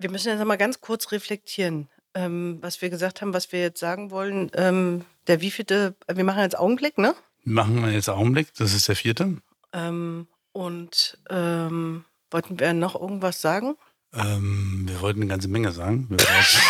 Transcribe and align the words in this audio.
Wir 0.00 0.10
müssen 0.10 0.30
jetzt 0.30 0.42
mal 0.46 0.56
ganz 0.56 0.80
kurz 0.80 1.12
reflektieren, 1.12 1.90
ähm, 2.14 2.56
was 2.62 2.80
wir 2.80 2.88
gesagt 2.88 3.20
haben, 3.20 3.34
was 3.34 3.52
wir 3.52 3.60
jetzt 3.60 3.80
sagen 3.80 4.10
wollen. 4.10 4.50
Ähm, 4.54 5.04
der 5.26 5.42
wievielte, 5.42 5.94
wir 6.10 6.24
machen 6.24 6.40
jetzt 6.40 6.58
Augenblick, 6.58 6.96
ne? 6.96 7.14
Machen 7.44 7.84
wir 7.84 7.92
jetzt 7.92 8.08
Augenblick, 8.08 8.48
das 8.54 8.72
ist 8.72 8.88
der 8.88 8.96
vierte. 8.96 9.36
Ähm, 9.74 10.26
und 10.52 11.18
ähm, 11.28 12.06
wollten 12.30 12.58
wir 12.58 12.72
noch 12.72 12.98
irgendwas 12.98 13.42
sagen? 13.42 13.76
Ähm, 14.14 14.86
wir 14.88 15.02
wollten 15.02 15.20
eine 15.20 15.28
ganze 15.28 15.48
Menge 15.48 15.70
sagen. 15.70 16.08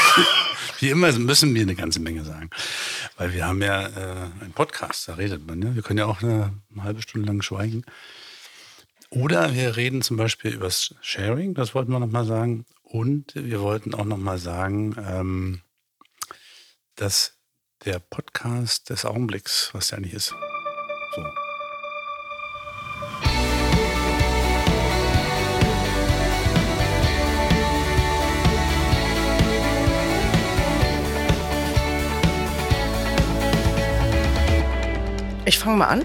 Wie 0.80 0.90
immer 0.90 1.12
müssen 1.12 1.54
wir 1.54 1.62
eine 1.62 1.76
ganze 1.76 2.00
Menge 2.00 2.24
sagen. 2.24 2.50
Weil 3.16 3.32
wir 3.32 3.46
haben 3.46 3.62
ja 3.62 3.86
äh, 3.86 4.40
einen 4.40 4.52
Podcast, 4.56 5.06
da 5.06 5.14
redet 5.14 5.46
man. 5.46 5.62
Ja? 5.62 5.76
Wir 5.76 5.82
können 5.82 6.00
ja 6.00 6.06
auch 6.06 6.20
eine, 6.20 6.52
eine 6.72 6.82
halbe 6.82 7.00
Stunde 7.00 7.28
lang 7.28 7.42
schweigen. 7.42 7.84
Oder 9.10 9.54
wir 9.54 9.76
reden 9.76 10.02
zum 10.02 10.16
Beispiel 10.16 10.52
über 10.52 10.64
das 10.64 10.96
Sharing, 11.00 11.54
das 11.54 11.76
wollten 11.76 11.92
wir 11.92 12.00
nochmal 12.00 12.24
sagen. 12.24 12.64
Und 12.92 13.36
wir 13.36 13.60
wollten 13.60 13.94
auch 13.94 14.04
nochmal 14.04 14.38
sagen, 14.38 14.96
ähm, 14.98 15.60
dass 16.96 17.38
der 17.84 18.00
Podcast 18.00 18.90
des 18.90 19.04
Augenblicks, 19.04 19.70
was 19.72 19.88
der 19.88 19.98
eigentlich 19.98 20.14
ist. 20.14 20.34
So. 21.14 21.24
Ich 35.44 35.60
fange 35.60 35.76
mal 35.76 35.86
an. 35.86 36.04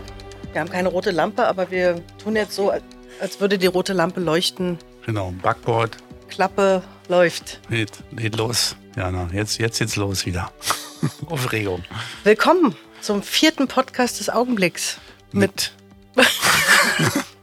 Wir 0.52 0.62
haben 0.62 0.70
keine 0.70 0.90
rote 0.90 1.10
Lampe, 1.10 1.48
aber 1.48 1.72
wir 1.72 2.06
tun 2.20 2.36
jetzt 2.36 2.54
so, 2.54 2.72
als 3.20 3.40
würde 3.40 3.58
die 3.58 3.66
rote 3.66 3.94
Lampe 3.94 4.20
leuchten. 4.20 4.78
Genau, 5.04 5.32
Backboard. 5.42 5.98
Klappe 6.30 6.84
läuft. 7.08 7.60
Geht, 7.70 7.92
geht 8.12 8.36
los. 8.38 8.76
Jana, 8.96 9.30
jetzt, 9.34 9.58
jetzt 9.60 9.80
geht's 9.80 9.96
los 9.96 10.26
wieder. 10.26 10.52
Aufregung. 11.28 11.84
Willkommen 12.24 12.76
zum 13.02 13.22
vierten 13.24 13.68
Podcast 13.68 14.20
des 14.20 14.30
Augenblicks. 14.30 15.00
Mit. 15.32 15.74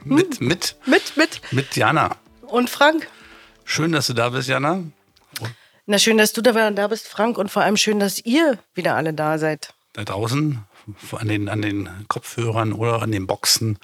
mit, 0.05 0.41
mit. 0.41 0.77
Mit, 0.87 1.17
mit. 1.17 1.41
Mit 1.53 1.77
Jana. 1.77 2.17
Und 2.43 2.71
Frank. 2.71 3.09
Schön, 3.65 3.93
dass 3.93 4.09
du 4.09 4.15
da 4.15 4.31
bist, 4.31 4.49
Jana. 4.49 4.83
Na, 5.87 5.99
schön, 5.99 6.19
dass 6.19 6.33
du 6.33 6.43
da, 6.43 6.71
da 6.71 6.89
bist, 6.89 7.09
Frank. 7.09 7.39
Und 7.39 7.51
vor 7.51 7.63
allem 7.63 7.77
schön, 7.77 8.01
dass 8.01 8.19
ihr 8.25 8.59
wieder 8.75 8.95
alle 8.97 9.15
da 9.15 9.39
seid. 9.39 9.75
Da 9.93 10.05
draußen, 10.05 10.65
an 11.13 11.29
den, 11.29 11.49
an 11.49 11.63
den 11.63 11.89
Kopfhörern 12.09 12.73
oder 12.73 13.03
an 13.03 13.13
den 13.13 13.27
Boxen 13.27 13.79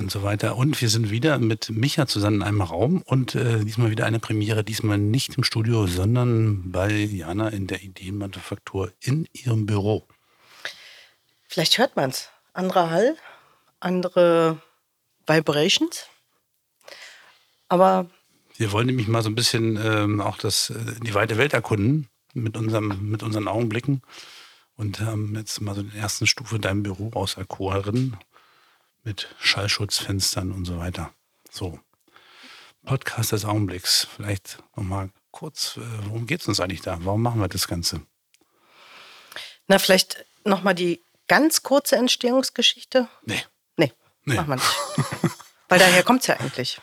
und 0.00 0.10
so 0.10 0.22
weiter. 0.22 0.56
Und 0.56 0.80
wir 0.80 0.88
sind 0.88 1.10
wieder 1.10 1.38
mit 1.38 1.70
Micha 1.70 2.06
zusammen 2.06 2.36
in 2.36 2.42
einem 2.42 2.62
Raum 2.62 3.02
und 3.02 3.34
äh, 3.34 3.64
diesmal 3.64 3.90
wieder 3.90 4.06
eine 4.06 4.18
Premiere, 4.18 4.64
diesmal 4.64 4.98
nicht 4.98 5.36
im 5.36 5.44
Studio, 5.44 5.86
sondern 5.86 6.72
bei 6.72 6.90
Jana 6.90 7.48
in 7.48 7.66
der 7.66 7.82
Ideenmanufaktur 7.82 8.92
in 9.00 9.28
ihrem 9.32 9.66
Büro. 9.66 10.06
Vielleicht 11.46 11.78
hört 11.78 11.96
man 11.96 12.10
es. 12.10 12.30
Anderer 12.52 12.90
Hall, 12.90 13.16
andere 13.78 14.60
Vibrations. 15.26 16.06
Aber. 17.68 18.10
Wir 18.56 18.72
wollen 18.72 18.86
nämlich 18.86 19.08
mal 19.08 19.22
so 19.22 19.30
ein 19.30 19.34
bisschen 19.34 19.78
ähm, 19.82 20.20
auch 20.20 20.36
das, 20.36 20.70
äh, 20.70 21.00
die 21.02 21.14
weite 21.14 21.38
Welt 21.38 21.54
erkunden 21.54 22.08
mit, 22.34 22.56
unserem, 22.56 23.10
mit 23.10 23.22
unseren 23.22 23.48
Augenblicken 23.48 24.02
und 24.76 25.00
haben 25.00 25.34
jetzt 25.36 25.60
mal 25.60 25.74
so 25.74 25.82
den 25.82 25.94
ersten 25.94 26.26
Stufe 26.26 26.58
deinem 26.58 26.82
Büro 26.82 27.10
auserkoren 27.14 28.16
mit 29.02 29.34
Schallschutzfenstern 29.38 30.52
und 30.52 30.64
so 30.64 30.78
weiter. 30.78 31.12
So. 31.50 31.80
Podcast 32.84 33.32
des 33.32 33.44
Augenblicks. 33.44 34.06
Vielleicht 34.16 34.58
nochmal 34.76 35.10
kurz, 35.30 35.76
äh, 35.76 35.80
worum 36.06 36.26
geht 36.26 36.40
es 36.40 36.48
uns 36.48 36.60
eigentlich 36.60 36.82
da? 36.82 36.98
Warum 37.02 37.22
machen 37.22 37.40
wir 37.40 37.48
das 37.48 37.68
Ganze? 37.68 38.02
Na, 39.68 39.78
vielleicht 39.78 40.24
nochmal 40.44 40.74
die 40.74 41.02
ganz 41.28 41.62
kurze 41.62 41.96
Entstehungsgeschichte? 41.96 43.08
Nee. 43.24 43.42
Nee, 43.76 43.92
nee. 44.24 44.34
machen 44.34 44.48
wir 44.48 44.56
nicht. 44.56 45.34
Weil 45.68 45.78
daher 45.78 46.02
kommt 46.02 46.22
es 46.22 46.26
ja 46.26 46.40
eigentlich. 46.40 46.80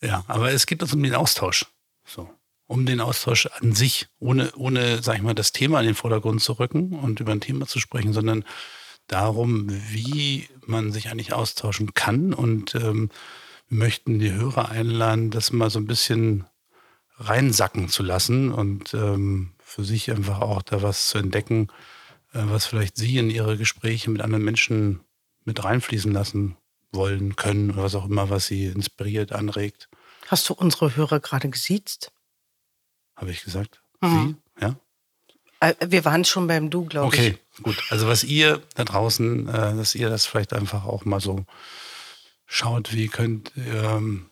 Ja, 0.00 0.24
aber 0.28 0.52
es 0.52 0.66
geht 0.66 0.82
uns 0.82 0.92
um 0.92 1.02
den 1.02 1.14
Austausch. 1.14 1.66
So. 2.06 2.30
Um 2.66 2.86
den 2.86 3.00
Austausch 3.00 3.46
an 3.46 3.74
sich, 3.74 4.06
ohne, 4.18 4.52
ohne, 4.54 5.02
sag 5.02 5.16
ich 5.16 5.22
mal, 5.22 5.34
das 5.34 5.52
Thema 5.52 5.80
in 5.80 5.86
den 5.86 5.94
Vordergrund 5.94 6.42
zu 6.42 6.52
rücken 6.52 6.92
und 6.98 7.20
über 7.20 7.32
ein 7.32 7.40
Thema 7.40 7.66
zu 7.66 7.80
sprechen, 7.80 8.12
sondern 8.12 8.44
darum, 9.06 9.66
wie 9.90 10.48
man 10.66 10.92
sich 10.92 11.08
eigentlich 11.08 11.32
austauschen 11.32 11.94
kann. 11.94 12.32
Und 12.32 12.74
ähm, 12.74 13.10
wir 13.68 13.78
möchten 13.78 14.18
die 14.18 14.32
Hörer 14.32 14.68
einladen, 14.68 15.30
das 15.30 15.52
mal 15.52 15.70
so 15.70 15.78
ein 15.78 15.86
bisschen 15.86 16.44
reinsacken 17.16 17.88
zu 17.88 18.02
lassen 18.02 18.52
und 18.52 18.94
ähm, 18.94 19.52
für 19.58 19.84
sich 19.84 20.10
einfach 20.10 20.40
auch 20.40 20.62
da 20.62 20.82
was 20.82 21.08
zu 21.08 21.18
entdecken, 21.18 21.68
äh, 22.32 22.42
was 22.44 22.66
vielleicht 22.66 22.96
Sie 22.96 23.18
in 23.18 23.30
Ihre 23.30 23.56
Gespräche 23.56 24.10
mit 24.10 24.20
anderen 24.20 24.44
Menschen 24.44 25.00
mit 25.44 25.62
reinfließen 25.62 26.12
lassen 26.12 26.56
wollen, 26.92 27.36
können 27.36 27.70
oder 27.70 27.84
was 27.84 27.94
auch 27.94 28.06
immer, 28.06 28.30
was 28.30 28.46
Sie 28.46 28.66
inspiriert, 28.66 29.32
anregt. 29.32 29.88
Hast 30.28 30.48
du 30.48 30.54
unsere 30.54 30.96
Hörer 30.96 31.20
gerade 31.20 31.48
gesiezt? 31.50 32.12
Habe 33.16 33.30
ich 33.30 33.44
gesagt? 33.44 33.82
Mhm. 34.00 34.36
Sie? 34.58 34.62
Ja? 34.62 34.76
Äh, 35.64 35.74
wir 35.90 36.04
waren 36.04 36.24
schon 36.24 36.46
beim 36.46 36.70
Du, 36.70 36.84
glaube 36.84 37.06
okay, 37.06 37.28
ich. 37.28 37.60
Okay, 37.60 37.62
gut. 37.62 37.82
Also 37.90 38.06
was 38.06 38.24
ihr 38.24 38.62
da 38.74 38.84
draußen, 38.84 39.48
äh, 39.48 39.76
dass 39.76 39.94
ihr 39.94 40.10
das 40.10 40.26
vielleicht 40.26 40.52
einfach 40.52 40.84
auch 40.84 41.04
mal 41.04 41.20
so 41.20 41.44
schaut, 42.46 42.92
wie 42.92 43.08
könnt 43.08 43.52
ihr 43.56 43.82
ähm, 43.84 44.26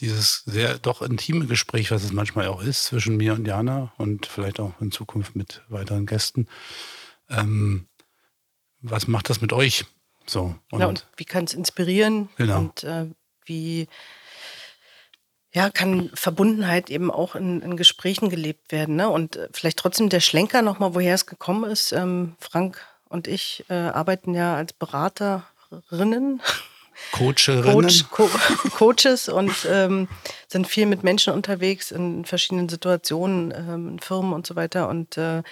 dieses 0.00 0.42
sehr 0.44 0.78
doch 0.78 1.02
intime 1.02 1.46
Gespräch, 1.46 1.90
was 1.90 2.04
es 2.04 2.12
manchmal 2.12 2.48
auch 2.48 2.62
ist 2.62 2.84
zwischen 2.84 3.16
mir 3.16 3.34
und 3.34 3.46
Jana 3.46 3.92
und 3.96 4.26
vielleicht 4.26 4.60
auch 4.60 4.80
in 4.80 4.92
Zukunft 4.92 5.34
mit 5.34 5.62
weiteren 5.68 6.06
Gästen, 6.06 6.46
ähm, 7.30 7.86
was 8.80 9.08
macht 9.08 9.30
das 9.30 9.40
mit 9.40 9.52
euch? 9.52 9.84
So. 10.26 10.54
Und, 10.70 10.80
ja, 10.80 10.86
und 10.86 11.06
wie 11.16 11.24
kann 11.24 11.44
es 11.44 11.54
inspirieren? 11.54 12.28
Genau. 12.36 12.58
Und 12.58 12.84
äh, 12.84 13.06
wie 13.44 13.88
ja, 15.58 15.70
kann 15.70 16.08
Verbundenheit 16.14 16.88
eben 16.88 17.10
auch 17.10 17.34
in, 17.34 17.62
in 17.62 17.76
Gesprächen 17.76 18.30
gelebt 18.30 18.70
werden. 18.70 18.94
Ne? 18.94 19.08
Und 19.08 19.34
äh, 19.34 19.48
vielleicht 19.52 19.80
trotzdem 19.80 20.08
der 20.08 20.20
Schlenker 20.20 20.62
nochmal, 20.62 20.94
woher 20.94 21.16
es 21.16 21.26
gekommen 21.26 21.68
ist. 21.68 21.90
Ähm, 21.90 22.36
Frank 22.38 22.80
und 23.08 23.26
ich 23.26 23.64
äh, 23.68 23.74
arbeiten 23.74 24.34
ja 24.34 24.54
als 24.54 24.72
Beraterinnen. 24.72 26.40
Coacherinnen. 27.10 27.72
Coach, 27.72 28.04
Co 28.08 28.30
Coaches 28.70 29.28
und 29.28 29.52
ähm, 29.68 30.06
sind 30.46 30.68
viel 30.68 30.86
mit 30.86 31.02
Menschen 31.02 31.32
unterwegs 31.32 31.90
in 31.90 32.24
verschiedenen 32.24 32.68
Situationen, 32.68 33.52
ähm, 33.52 33.88
in 33.88 33.98
Firmen 33.98 34.34
und 34.34 34.46
so 34.46 34.54
weiter. 34.54 34.88
Und 34.88 35.18
äh, 35.18 35.42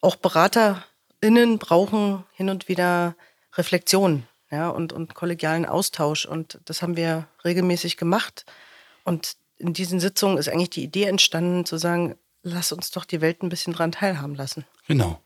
auch 0.00 0.14
BeraterInnen 0.14 1.58
brauchen 1.58 2.22
hin 2.32 2.48
und 2.48 2.68
wieder 2.68 3.16
Reflexion 3.54 4.22
ja, 4.52 4.68
und, 4.68 4.92
und 4.92 5.16
kollegialen 5.16 5.66
Austausch. 5.66 6.26
Und 6.26 6.60
das 6.64 6.80
haben 6.80 6.96
wir 6.96 7.26
regelmäßig 7.44 7.96
gemacht. 7.96 8.44
Und 9.04 9.36
in 9.58 9.72
diesen 9.72 10.00
Sitzungen 10.00 10.38
ist 10.38 10.48
eigentlich 10.48 10.70
die 10.70 10.84
Idee 10.84 11.04
entstanden, 11.04 11.64
zu 11.64 11.76
sagen, 11.76 12.16
lass 12.42 12.72
uns 12.72 12.90
doch 12.90 13.04
die 13.04 13.20
Welt 13.20 13.42
ein 13.42 13.48
bisschen 13.48 13.72
dran 13.72 13.92
teilhaben 13.92 14.34
lassen. 14.34 14.64
Genau. 14.88 15.20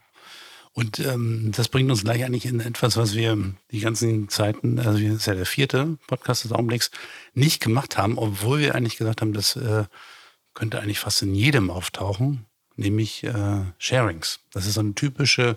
Und 0.73 0.99
ähm, 0.99 1.53
das 1.57 1.69
bringt 1.69 1.91
uns 1.91 2.05
gleich 2.05 2.23
eigentlich 2.23 2.45
in 2.45 2.61
etwas, 2.61 2.99
was 2.99 3.15
wir 3.15 3.55
die 3.71 3.81
ganzen 3.81 4.29
Zeiten, 4.29 4.79
also 4.79 4.99
das 4.99 5.17
ist 5.17 5.27
ja 5.27 5.35
der 5.35 5.47
vierte 5.47 5.97
Podcast 6.07 6.45
des 6.45 6.53
Augenblicks, 6.53 6.91
nicht 7.33 7.63
gemacht 7.63 7.97
haben, 7.97 8.19
obwohl 8.19 8.59
wir 8.59 8.75
eigentlich 8.75 8.99
gesagt 8.99 9.23
haben, 9.23 9.33
das 9.33 9.57
äh, 9.57 9.85
könnte 10.53 10.79
eigentlich 10.81 10.99
fast 10.99 11.23
in 11.23 11.35
jedem 11.35 11.71
auftauchen, 11.71 12.45
nämlich 12.77 13.25
äh, 13.25 13.63
Sharings. 13.79 14.41
Das 14.53 14.67
ist 14.67 14.75
so 14.75 14.81
eine 14.81 14.95
typische 14.95 15.57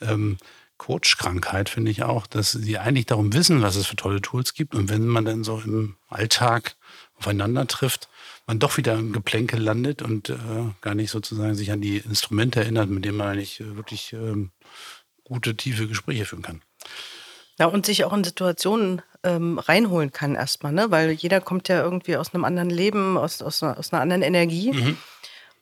ähm, 0.00 0.38
Coach-Krankheit, 0.78 1.68
finde 1.68 1.90
ich 1.90 2.02
auch, 2.02 2.26
dass 2.26 2.52
sie 2.52 2.78
eigentlich 2.78 3.06
darum 3.06 3.34
wissen, 3.34 3.60
was 3.60 3.76
es 3.76 3.86
für 3.86 3.96
tolle 3.96 4.22
Tools 4.22 4.54
gibt. 4.54 4.74
Und 4.74 4.88
wenn 4.88 5.06
man 5.06 5.26
dann 5.26 5.44
so 5.44 5.60
im 5.60 5.96
Alltag 6.08 6.76
aufeinander 7.18 7.66
trifft, 7.66 8.08
man 8.46 8.58
doch 8.58 8.76
wieder 8.76 8.94
im 8.94 9.12
Geplänkel 9.12 9.60
landet 9.60 10.02
und 10.02 10.30
äh, 10.30 10.36
gar 10.80 10.94
nicht 10.94 11.10
sozusagen 11.10 11.54
sich 11.54 11.72
an 11.72 11.80
die 11.80 11.98
Instrumente 11.98 12.60
erinnert, 12.60 12.90
mit 12.90 13.04
denen 13.04 13.16
man 13.16 13.28
eigentlich 13.28 13.60
äh, 13.60 13.76
wirklich 13.76 14.12
ähm, 14.12 14.50
gute, 15.24 15.56
tiefe 15.56 15.88
Gespräche 15.88 16.24
führen 16.24 16.42
kann. 16.42 16.62
Ja, 17.58 17.66
und 17.66 17.86
sich 17.86 18.04
auch 18.04 18.12
in 18.12 18.22
Situationen 18.22 19.02
ähm, 19.24 19.58
reinholen 19.58 20.12
kann 20.12 20.34
erstmal, 20.34 20.72
ne? 20.72 20.90
Weil 20.90 21.10
jeder 21.10 21.40
kommt 21.40 21.68
ja 21.68 21.82
irgendwie 21.82 22.16
aus 22.16 22.34
einem 22.34 22.44
anderen 22.44 22.70
Leben, 22.70 23.16
aus, 23.16 23.40
aus, 23.40 23.62
einer, 23.62 23.78
aus 23.78 23.92
einer 23.92 24.02
anderen 24.02 24.22
Energie. 24.22 24.72
Mhm. 24.72 24.98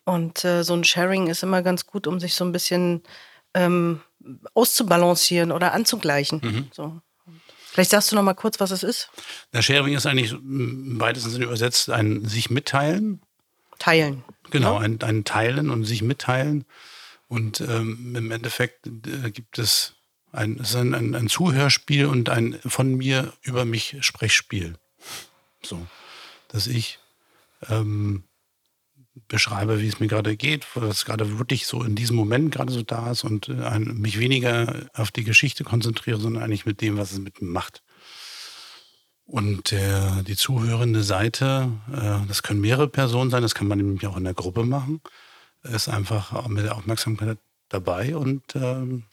Und 0.05 0.45
äh, 0.45 0.65
so 0.65 0.75
ein 0.75 0.85
Sharing 0.85 1.29
ist 1.29 1.43
immer 1.43 1.63
ganz 1.63 1.87
gut, 1.87 2.07
um 2.07 2.21
sich 2.21 2.35
so 2.35 2.45
ein 2.45 2.53
bisschen 2.53 3.03
ähm, 3.55 4.01
auszubalancieren 4.55 5.53
oder 5.53 5.73
anzugleichen. 5.73 6.41
Mhm. 6.43 6.69
So. 6.73 7.01
Vielleicht 7.75 7.91
sagst 7.91 8.13
du 8.13 8.15
noch 8.15 8.23
mal 8.23 8.35
kurz, 8.35 8.61
was 8.61 8.71
es 8.71 8.85
ist. 8.85 9.11
Der 9.53 9.61
Sharing 9.61 9.97
ist 9.97 10.07
eigentlich 10.07 10.31
im 10.31 11.01
weitesten 11.01 11.31
Sinne 11.31 11.47
übersetzt 11.47 11.91
ein 11.91 12.25
sich 12.25 12.49
mitteilen. 12.49 13.21
Teilen. 13.81 14.23
Genau, 14.51 14.75
ja? 14.75 14.81
ein, 14.83 15.03
ein 15.03 15.25
Teilen 15.25 15.71
und 15.71 15.85
sich 15.85 16.01
mitteilen. 16.01 16.67
Und 17.27 17.61
ähm, 17.61 18.15
im 18.15 18.31
Endeffekt 18.31 18.87
äh, 18.87 19.33
gibt 19.33 19.59
es 19.59 19.95
ein, 20.31 20.61
es 20.61 20.77
ein, 20.77 20.95
ein, 20.95 21.17
ein, 21.17 21.29
Zuhörspiel 21.29 22.07
und 22.07 22.29
ein 22.29 22.61
von 22.65 22.95
mir 22.95 23.33
über 23.43 23.65
mich 23.65 23.97
Sprechspiel. 24.03 24.77
So, 25.61 25.85
dass 26.47 26.69
ich 26.69 27.01
ähm, 27.69 28.23
beschreibe, 29.29 29.81
wie 29.81 29.89
es 29.89 30.01
mir 30.01 30.09
gerade 30.09 30.37
geht, 30.37 30.67
was 30.75 31.05
gerade 31.05 31.39
wirklich 31.39 31.67
so 31.67 31.83
in 31.83 31.95
diesem 31.95 32.17
Moment 32.17 32.53
gerade 32.53 32.73
so 32.73 32.83
da 32.83 33.11
ist 33.11 33.25
und 33.25 33.49
äh, 33.49 33.79
mich 33.79 34.19
weniger 34.19 34.87
auf 34.93 35.11
die 35.11 35.25
Geschichte 35.25 35.65
konzentriere, 35.65 36.19
sondern 36.19 36.43
eigentlich 36.43 36.67
mit 36.67 36.81
dem, 36.81 36.97
was 36.97 37.13
es 37.13 37.21
mit 37.21 37.41
mir 37.41 37.49
macht. 37.49 37.83
Und 39.27 39.71
der, 39.71 40.23
die 40.23 40.37
zuhörende 40.37 41.03
Seite, 41.03 41.71
äh, 41.93 42.27
das 42.27 42.43
können 42.43 42.61
mehrere 42.61 42.89
Personen 42.89 43.31
sein, 43.31 43.43
das 43.43 43.55
kann 43.55 43.69
man 43.69 43.79
nämlich 43.79 44.07
auch 44.07 44.17
in 44.17 44.25
der 44.25 44.35
Gruppe 44.35 44.65
machen, 44.65 45.01
ist 45.63 45.89
einfach 45.89 46.47
mit 46.49 46.65
der 46.65 46.77
Aufmerksamkeit 46.77 47.39
dabei 47.69 48.17
und, 48.17 48.43
ähm, 48.55 49.05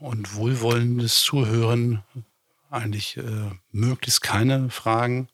und 0.00 0.34
wohlwollendes 0.34 1.20
Zuhören, 1.20 2.02
eigentlich 2.70 3.16
äh, 3.16 3.50
möglichst 3.72 4.20
keine 4.20 4.68
Fragen. 4.68 5.28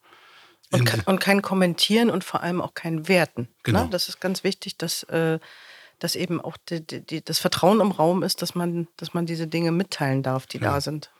Und, 0.73 0.85
ke 0.85 1.03
und, 1.07 1.19
kein 1.19 1.43
Kommentieren 1.43 2.11
und 2.11 2.23
vor 2.23 2.43
allem 2.43 2.61
auch 2.61 2.75
kein 2.75 3.09
Werten. 3.09 3.43
Ne? 3.43 3.49
Genau. 3.65 3.85
Ne? 3.85 3.91
Das 3.91 4.09
ist 4.09 4.21
ganz 4.21 4.45
wichtig, 4.45 4.77
dass, 4.77 5.03
äh, 5.05 5.41
dass 5.99 6.15
eben 6.15 6.41
auch 6.41 6.57
die, 6.69 6.81
die, 6.87 7.25
das 7.25 7.39
Vertrauen 7.39 7.81
im 7.81 7.91
Raum 7.91 8.23
ist, 8.23 8.41
dass 8.41 8.55
man, 8.55 8.87
dass 8.97 9.13
man 9.13 9.27
diese 9.27 9.47
Dinge 9.49 9.73
mitteilen 9.73 10.23
darf, 10.23 10.47
die 10.47 10.59
ja. 10.59 10.73
da 10.73 10.81
sind. 10.81 11.11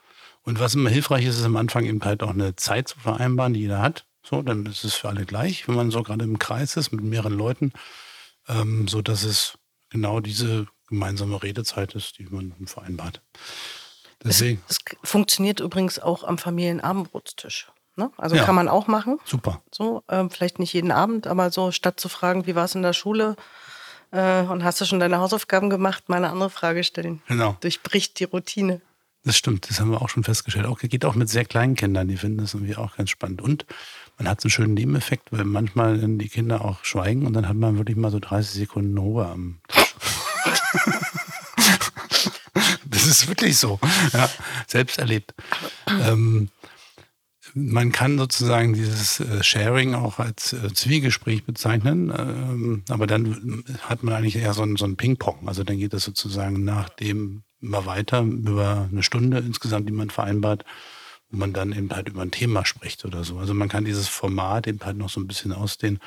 Und 0.43 0.59
was 0.59 0.75
immer 0.75 0.89
hilfreich 0.89 1.25
ist, 1.25 1.37
ist 1.37 1.45
am 1.45 1.57
Anfang 1.57 1.85
eben 1.85 2.03
halt 2.03 2.23
auch 2.23 2.29
eine 2.29 2.55
Zeit 2.55 2.87
zu 2.87 2.99
vereinbaren, 2.99 3.53
die 3.53 3.61
jeder 3.61 3.81
hat. 3.81 4.05
So, 4.23 4.41
dann 4.41 4.65
ist 4.65 4.83
es 4.83 4.95
für 4.95 5.09
alle 5.09 5.25
gleich, 5.25 5.67
wenn 5.67 5.75
man 5.75 5.91
so 5.91 6.01
gerade 6.03 6.23
im 6.23 6.39
Kreis 6.39 6.77
ist 6.77 6.91
mit 6.91 7.03
mehreren 7.03 7.33
Leuten, 7.33 7.73
ähm, 8.47 8.87
so 8.87 9.01
dass 9.01 9.23
es 9.23 9.57
genau 9.89 10.19
diese 10.19 10.67
gemeinsame 10.87 11.41
Redezeit 11.41 11.95
ist, 11.95 12.19
die 12.19 12.25
man 12.25 12.53
vereinbart. 12.65 13.21
Deswegen. 14.23 14.61
Es, 14.67 14.77
es 15.01 15.09
funktioniert 15.09 15.59
übrigens 15.59 15.99
auch 15.99 16.23
am 16.23 16.37
Familienabendbrotstisch. 16.37 17.71
Ne? 18.01 18.11
Also 18.17 18.35
ja, 18.35 18.43
kann 18.43 18.55
man 18.55 18.67
auch 18.67 18.87
machen. 18.87 19.19
Super. 19.25 19.61
So, 19.71 20.03
äh, 20.07 20.27
vielleicht 20.29 20.57
nicht 20.57 20.73
jeden 20.73 20.91
Abend, 20.91 21.27
aber 21.27 21.51
so 21.51 21.71
statt 21.71 21.99
zu 21.99 22.09
fragen, 22.09 22.47
wie 22.47 22.55
war 22.55 22.65
es 22.65 22.73
in 22.73 22.81
der 22.81 22.93
Schule 22.93 23.35
äh, 24.11 24.41
und 24.41 24.63
hast 24.63 24.81
du 24.81 24.85
schon 24.85 24.99
deine 24.99 25.19
Hausaufgaben 25.19 25.69
gemacht, 25.69 26.09
mal 26.09 26.17
eine 26.17 26.31
andere 26.31 26.49
Frage 26.49 26.83
stellen. 26.83 27.21
Genau. 27.27 27.57
Durchbricht 27.61 28.19
die 28.19 28.23
Routine. 28.23 28.81
Das 29.23 29.37
stimmt, 29.37 29.69
das 29.69 29.79
haben 29.79 29.91
wir 29.91 30.01
auch 30.01 30.09
schon 30.09 30.23
festgestellt. 30.23 30.65
Auch, 30.65 30.79
geht 30.79 31.05
auch 31.05 31.13
mit 31.13 31.29
sehr 31.29 31.45
kleinen 31.45 31.75
Kindern, 31.75 32.07
die 32.07 32.17
finden 32.17 32.39
das 32.39 32.55
irgendwie 32.55 32.75
auch 32.75 32.97
ganz 32.97 33.11
spannend. 33.11 33.43
Und 33.43 33.67
man 34.17 34.27
hat 34.27 34.41
so 34.41 34.47
einen 34.47 34.51
schönen 34.51 34.73
Nebeneffekt, 34.73 35.31
weil 35.31 35.43
manchmal 35.43 35.99
die 35.99 36.29
Kinder 36.29 36.65
auch 36.65 36.83
schweigen 36.83 37.27
und 37.27 37.33
dann 37.33 37.47
hat 37.47 37.55
man 37.55 37.77
wirklich 37.77 37.97
mal 37.97 38.09
so 38.09 38.17
30 38.19 38.51
Sekunden 38.51 38.97
Ruhe 38.97 39.27
am 39.27 39.59
Tisch. 39.67 39.93
das 42.85 43.05
ist 43.05 43.27
wirklich 43.27 43.59
so. 43.59 43.79
Ja, 44.11 44.27
selbst 44.65 44.97
erlebt. 44.97 45.35
Ähm, 45.87 46.49
man 47.53 47.91
kann 47.91 48.17
sozusagen 48.17 48.73
dieses 48.73 49.19
äh, 49.19 49.43
Sharing 49.43 49.95
auch 49.95 50.19
als 50.19 50.53
äh, 50.53 50.73
Zwiegespräch 50.73 51.43
bezeichnen, 51.43 52.13
ähm, 52.17 52.83
aber 52.89 53.07
dann 53.07 53.63
hat 53.81 54.03
man 54.03 54.13
eigentlich 54.15 54.37
eher 54.37 54.53
so 54.53 54.63
ein, 54.63 54.75
so 54.75 54.85
ein 54.85 54.97
Ping-Pong. 54.97 55.47
Also 55.47 55.63
dann 55.63 55.77
geht 55.77 55.93
es 55.93 56.03
sozusagen 56.03 56.63
nach 56.63 56.89
dem 56.89 57.43
immer 57.61 57.85
weiter 57.85 58.21
über 58.21 58.87
eine 58.91 59.03
Stunde 59.03 59.39
insgesamt, 59.39 59.87
die 59.87 59.93
man 59.93 60.09
vereinbart, 60.09 60.65
wo 61.29 61.37
man 61.37 61.53
dann 61.53 61.71
eben 61.71 61.89
halt 61.91 62.09
über 62.09 62.21
ein 62.21 62.31
Thema 62.31 62.65
spricht 62.65 63.05
oder 63.05 63.23
so. 63.23 63.37
Also 63.37 63.53
man 63.53 63.69
kann 63.69 63.85
dieses 63.85 64.07
Format 64.07 64.67
eben 64.67 64.79
halt 64.83 64.97
noch 64.97 65.09
so 65.09 65.19
ein 65.19 65.27
bisschen 65.27 65.53
ausdehnen. 65.53 65.99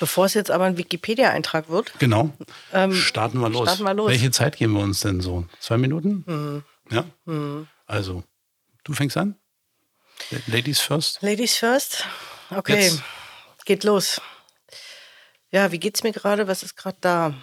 Bevor 0.00 0.26
es 0.26 0.34
jetzt 0.34 0.50
aber 0.50 0.64
ein 0.64 0.78
Wikipedia-Eintrag 0.78 1.68
wird. 1.68 1.92
Genau. 1.98 2.30
Ähm, 2.72 2.92
starten, 2.92 3.38
wir 3.38 3.50
los. 3.50 3.68
starten 3.68 3.84
wir 3.84 3.94
los. 3.94 4.10
Welche 4.10 4.30
Zeit 4.30 4.56
geben 4.56 4.72
wir 4.74 4.82
uns 4.82 5.00
denn 5.00 5.20
so? 5.20 5.44
Zwei 5.60 5.76
Minuten? 5.76 6.24
Mhm. 6.26 6.62
Ja. 6.90 7.04
Mhm. 7.26 7.66
Also, 7.86 8.24
du 8.84 8.94
fängst 8.94 9.16
an? 9.16 9.36
Ladies 10.46 10.80
first? 10.80 11.22
Ladies 11.22 11.56
first? 11.56 12.06
Okay. 12.50 12.84
Jetzt. 12.84 13.02
Geht 13.64 13.84
los. 13.84 14.20
Ja, 15.50 15.70
wie 15.72 15.78
geht's 15.78 16.02
mir 16.02 16.12
gerade? 16.12 16.48
Was 16.48 16.62
ist 16.62 16.76
gerade 16.76 16.98
da? 17.00 17.34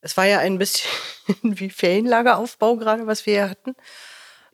Es 0.00 0.16
war 0.16 0.24
ja 0.26 0.38
ein 0.38 0.58
bisschen 0.58 0.90
wie 1.42 1.70
Ferienlageraufbau 1.70 2.76
gerade, 2.76 3.06
was 3.06 3.26
wir 3.26 3.34
hier 3.34 3.50
hatten. 3.50 3.74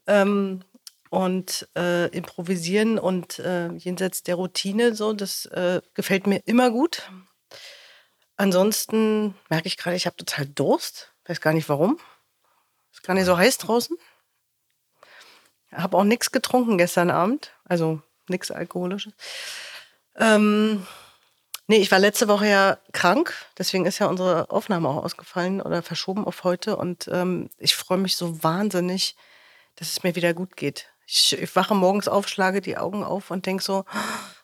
Ähm, 0.07 0.65
und 1.11 1.69
äh, 1.77 2.07
improvisieren 2.09 2.99
und 2.99 3.41
äh, 3.41 3.73
jenseits 3.73 4.23
der 4.23 4.37
Routine, 4.37 4.95
so, 4.95 5.13
das 5.13 5.47
äh, 5.47 5.81
gefällt 5.95 6.29
mir 6.29 6.41
immer 6.47 6.71
gut. 6.71 7.11
Ansonsten 8.37 9.35
merke 9.49 9.67
ich 9.67 9.77
gerade, 9.77 9.97
ich 9.97 10.07
habe 10.07 10.17
total 10.17 10.47
Durst. 10.47 11.13
Weiß 11.27 11.41
gar 11.41 11.53
nicht 11.53 11.69
warum. 11.69 11.99
Ist 12.93 13.03
gar 13.03 13.15
nicht 13.15 13.27
so 13.27 13.37
heiß 13.37 13.59
draußen. 13.59 13.97
Habe 15.73 15.97
auch 15.97 16.05
nichts 16.05 16.33
getrunken 16.33 16.79
gestern 16.79 17.11
Abend, 17.11 17.53
also 17.65 18.03
nichts 18.29 18.51
Alkoholisches. 18.51 19.13
Ähm, 20.17 20.87
nee, 21.67 21.79
ich 21.79 21.91
war 21.91 21.99
letzte 21.99 22.29
Woche 22.29 22.49
ja 22.49 22.79
krank, 22.93 23.35
deswegen 23.59 23.87
ist 23.87 23.99
ja 23.99 24.07
unsere 24.07 24.51
Aufnahme 24.51 24.89
auch 24.89 25.05
ausgefallen 25.05 25.61
oder 25.61 25.83
verschoben 25.83 26.25
auf 26.25 26.45
heute. 26.45 26.77
Und 26.77 27.09
ähm, 27.13 27.51
ich 27.59 27.77
freue 27.77 27.99
mich 27.99 28.17
so 28.17 28.43
wahnsinnig, 28.43 29.17
dass 29.77 29.89
es 29.89 30.03
mir 30.03 30.17
wieder 30.17 30.35
gut 30.35 30.57
geht. 30.57 30.87
Ich, 31.07 31.33
ich 31.33 31.57
wache 31.57 31.75
morgens 31.75 32.09
auf, 32.09 32.29
schlage 32.29 32.61
die 32.61 32.77
Augen 32.77 33.03
auf 33.03 33.31
und 33.31 33.47
denke 33.47 33.63
so, 33.63 33.85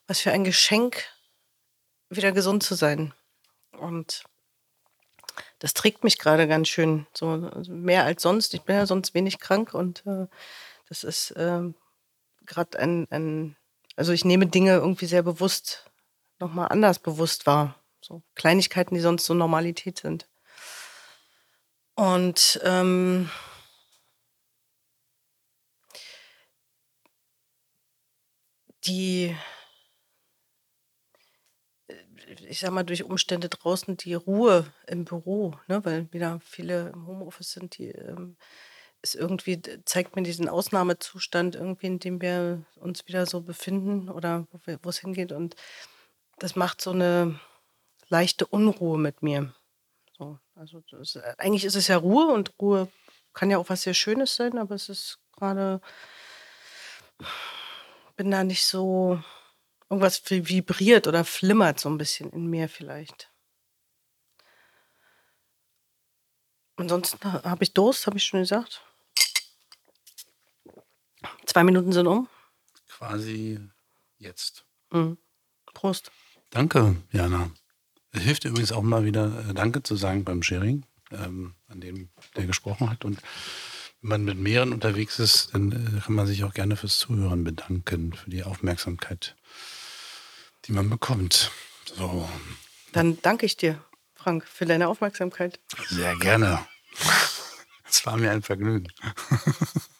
was 0.07 0.21
für 0.21 0.33
ein 0.33 0.45
Geschenk, 0.45 1.05
wieder 2.09 2.33
gesund 2.33 2.63
zu 2.63 2.75
sein. 2.75 3.13
Und 3.79 4.25
das 5.59 5.75
trägt 5.75 6.05
mich 6.05 6.19
gerade 6.19 6.47
ganz 6.49 6.69
schön, 6.69 7.07
so 7.13 7.29
also 7.55 7.73
mehr 7.73 8.05
als 8.05 8.23
sonst. 8.23 8.55
Ich 8.55 8.63
bin 8.63 8.77
ja 8.77 8.87
sonst 8.87 9.15
wenig 9.15 9.39
krank 9.39 9.75
und 9.75 10.05
äh, 10.07 10.27
das 10.89 11.05
ist 11.05 11.33
äh, 11.33 11.63
gerade 12.47 12.79
ein, 12.79 13.07
ein, 13.11 13.57
also 13.97 14.13
ich 14.13 14.25
nehme 14.25 14.47
Dinge 14.47 14.75
irgendwie 14.75 15.07
sehr 15.07 15.23
bewusst, 15.23 15.91
nochmal 16.39 16.69
anders 16.69 16.99
bewusst 16.99 17.47
wahr. 17.47 17.81
So 18.01 18.23
Kleinigkeiten, 18.35 18.95
die 18.95 19.01
sonst 19.01 19.27
so 19.27 19.35
Normalität 19.35 19.99
sind. 19.99 20.29
Und 21.97 22.61
ähm, 22.63 23.31
die, 28.85 29.35
ich 32.49 32.61
sag 32.61 32.71
mal, 32.71 32.85
durch 32.85 33.05
Umstände 33.05 33.49
draußen 33.49 33.97
die 33.97 34.15
Ruhe 34.15 34.73
im 34.87 35.05
Büro, 35.05 35.55
ne, 35.69 35.85
weil 35.85 36.13
wieder 36.13 36.39
viele 36.41 36.91
im 36.91 37.07
Homeoffice 37.07 37.53
sind, 37.53 37.79
die 37.79 37.89
ähm, 37.89 38.37
ist 39.07 39.15
irgendwie, 39.15 39.61
zeigt 39.85 40.17
mir 40.17 40.23
diesen 40.23 40.49
Ausnahmezustand 40.49 41.55
irgendwie, 41.55 41.87
in 41.87 41.99
dem 41.99 42.21
wir 42.21 42.65
uns 42.77 43.07
wieder 43.07 43.27
so 43.27 43.41
befinden 43.41 44.09
oder 44.09 44.47
wo, 44.83 44.89
es 44.89 44.99
hingeht. 44.99 45.33
Und 45.33 45.55
das 46.39 46.57
macht 46.57 46.81
so 46.81 46.91
eine 46.91 47.39
leichte 48.09 48.47
Unruhe 48.47 48.99
mit 48.99 49.23
mir. 49.23 49.55
So, 50.19 50.39
also 50.55 50.83
das, 50.91 51.17
eigentlich 51.39 51.65
ist 51.65 51.77
es 51.77 51.89
ja 51.89 51.97
Ruhe 51.97 52.33
und 52.33 52.53
Ruhe 52.61 52.89
kann 53.33 53.51
ja 53.51 53.59
auch 53.59 53.69
was 53.69 53.83
sehr 53.83 53.95
Schönes 53.95 54.35
sein, 54.35 54.59
aber 54.59 54.75
es 54.75 54.89
ist 54.89 55.19
gerade, 55.37 55.81
bin 58.17 58.31
da 58.31 58.43
nicht 58.45 58.65
so, 58.65 59.23
irgendwas 59.89 60.23
vibriert 60.29 61.07
oder 61.07 61.25
flimmert 61.25 61.79
so 61.79 61.89
ein 61.89 61.99
bisschen 61.99 62.31
in 62.31 62.47
mir 62.47 62.69
vielleicht. 62.69 63.31
Ansonsten 66.77 67.33
habe 67.33 67.65
ich 67.65 67.73
Durst, 67.73 68.07
habe 68.07 68.19
ich 68.19 68.25
schon 68.25 68.41
gesagt. 68.41 68.86
Zwei 71.47 71.65
Minuten 71.65 71.93
sind 71.93 72.07
um. 72.07 72.29
Quasi 72.89 73.61
jetzt. 74.19 74.65
Mhm. 74.91 75.19
Prost. 75.75 76.11
Danke, 76.51 76.97
Jana. 77.13 77.51
Es 78.13 78.23
hilft 78.23 78.45
übrigens 78.45 78.73
auch 78.73 78.83
mal 78.83 79.05
wieder, 79.05 79.47
äh, 79.49 79.55
Danke 79.55 79.83
zu 79.83 79.95
sagen 79.97 80.25
beim 80.25 80.43
Sharing, 80.43 80.87
ähm, 81.11 81.55
an 81.69 81.81
dem 81.81 82.09
der 82.35 82.47
gesprochen 82.47 82.89
hat. 82.89 83.05
Und 83.05 83.21
wenn 84.01 84.09
man 84.09 84.25
mit 84.25 84.39
mehreren 84.39 84.73
unterwegs 84.73 85.19
ist, 85.19 85.53
dann 85.53 85.73
äh, 85.73 86.01
kann 86.01 86.15
man 86.15 86.27
sich 86.27 86.45
auch 86.45 86.55
gerne 86.55 86.77
fürs 86.77 86.99
Zuhören 86.99 87.45
bedanken, 87.45 88.15
für 88.15 88.31
die 88.31 88.45
Aufmerksamkeit, 88.45 89.37
die 90.65 90.73
man 90.73 90.89
bekommt. 90.89 91.51
So. 91.85 92.29
Dann 92.93 93.21
danke 93.21 93.45
ich 93.45 93.57
dir, 93.57 93.85
Frank, 94.15 94.47
für 94.47 94.65
deine 94.65 94.89
Aufmerksamkeit. 94.89 95.61
Sehr 95.89 96.17
gerne. 96.17 96.67
Es 97.89 98.05
war 98.05 98.17
mir 98.17 98.33
ein 98.33 98.43
Vergnügen. 98.43 98.89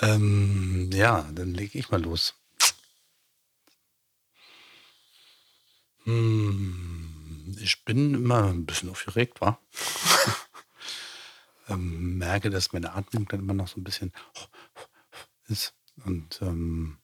Ähm, 0.00 0.90
ja, 0.92 1.22
dann 1.32 1.54
lege 1.54 1.78
ich 1.78 1.90
mal 1.90 2.02
los. 2.02 2.34
Hm, 6.04 7.56
ich 7.60 7.84
bin 7.84 8.14
immer 8.14 8.44
ein 8.44 8.66
bisschen 8.66 8.90
aufgeregt, 8.90 9.40
war. 9.40 9.60
ähm, 11.68 12.18
merke, 12.18 12.50
dass 12.50 12.72
meine 12.72 12.92
Atmung 12.94 13.26
dann 13.28 13.40
immer 13.40 13.54
noch 13.54 13.68
so 13.68 13.80
ein 13.80 13.84
bisschen 13.84 14.12
ist. 15.46 15.74
Und 16.04 16.40
ähm, 16.42 16.98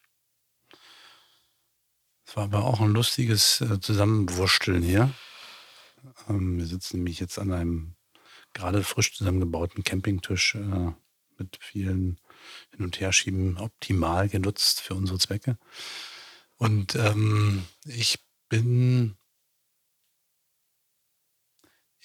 es 2.27 2.37
war 2.37 2.45
aber 2.45 2.65
auch 2.65 2.81
ein 2.81 2.93
lustiges 2.93 3.61
äh, 3.61 3.81
Zusammenwursteln 3.81 4.83
hier. 4.83 5.13
Ähm, 6.29 6.59
wir 6.59 6.67
sitzen 6.67 6.99
nämlich 6.99 7.21
jetzt 7.21 7.39
an 7.39 7.53
einem 7.53 7.95
gerade 8.53 8.83
frisch 8.83 9.17
zusammengebauten 9.17 9.85
Campingtisch 9.85 10.57
äh, 10.57 10.93
mit 11.39 11.59
vielen 11.61 12.21
hin 12.71 12.85
und 12.85 13.01
her 13.01 13.13
schieben 13.13 13.59
optimal 13.59 14.29
genutzt 14.29 14.81
für 14.81 14.95
unsere 14.95 15.19
Zwecke. 15.19 15.59
Und 16.57 16.95
ähm, 16.95 17.65
ich 17.85 18.19
bin 18.49 19.17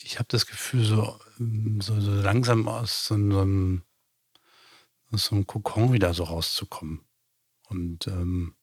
ich 0.05 0.19
habe 0.19 0.27
das 0.29 0.45
Gefühl, 0.45 0.85
so, 0.85 1.19
so, 1.79 1.99
so 1.99 2.11
langsam 2.11 2.67
aus 2.67 3.05
so, 3.05 3.15
einem, 3.15 3.83
aus 5.11 5.25
so 5.25 5.35
einem 5.35 5.47
Kokon 5.47 5.93
wieder 5.93 6.13
so 6.13 6.23
rauszukommen. 6.23 7.01
Und 7.69 8.07
ähm, 8.07 8.55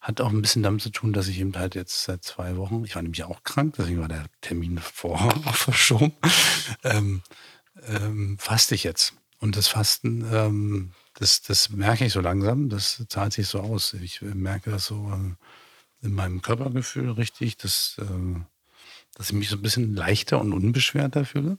hat 0.00 0.20
auch 0.20 0.30
ein 0.30 0.42
bisschen 0.42 0.62
damit 0.62 0.82
zu 0.82 0.90
tun, 0.90 1.12
dass 1.12 1.28
ich 1.28 1.38
eben 1.38 1.54
halt 1.56 1.74
jetzt 1.74 2.04
seit 2.04 2.24
zwei 2.24 2.56
Wochen, 2.56 2.84
ich 2.84 2.94
war 2.94 3.02
nämlich 3.02 3.22
auch 3.24 3.44
krank, 3.44 3.74
deswegen 3.76 4.00
war 4.00 4.08
der 4.08 4.26
Termin 4.40 4.78
vorher 4.78 5.36
auch 5.46 5.54
verschoben, 5.54 6.12
ähm, 6.82 7.22
ähm, 7.86 8.38
faste 8.38 8.74
ich 8.74 8.84
jetzt. 8.84 9.14
Und 9.38 9.56
das 9.56 9.68
Fasten, 9.68 10.24
ähm, 10.32 10.92
das, 11.14 11.42
das 11.42 11.70
merke 11.70 12.04
ich 12.04 12.12
so 12.12 12.20
langsam, 12.20 12.68
das 12.68 13.04
zahlt 13.08 13.32
sich 13.32 13.48
so 13.48 13.60
aus. 13.60 13.94
Ich 13.94 14.22
merke 14.22 14.70
das 14.70 14.86
so 14.86 15.10
äh, 15.10 16.06
in 16.06 16.12
meinem 16.14 16.42
Körpergefühl 16.42 17.10
richtig, 17.12 17.56
dass, 17.58 17.96
äh, 17.98 18.40
dass 19.14 19.30
ich 19.30 19.34
mich 19.34 19.48
so 19.48 19.56
ein 19.56 19.62
bisschen 19.62 19.94
leichter 19.94 20.40
und 20.40 20.52
unbeschwerter 20.52 21.24
fühle. 21.24 21.58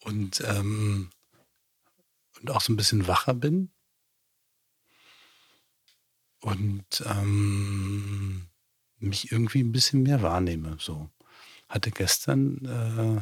Und, 0.00 0.42
ähm, 0.46 1.10
und 2.40 2.50
auch 2.50 2.60
so 2.60 2.72
ein 2.72 2.76
bisschen 2.76 3.06
wacher 3.06 3.34
bin 3.34 3.70
und 6.40 7.02
ähm, 7.06 8.46
mich 8.98 9.32
irgendwie 9.32 9.62
ein 9.62 9.72
bisschen 9.72 10.02
mehr 10.02 10.22
wahrnehme. 10.22 10.76
So 10.80 11.10
hatte 11.68 11.90
gestern 11.90 12.64
äh, 12.64 13.20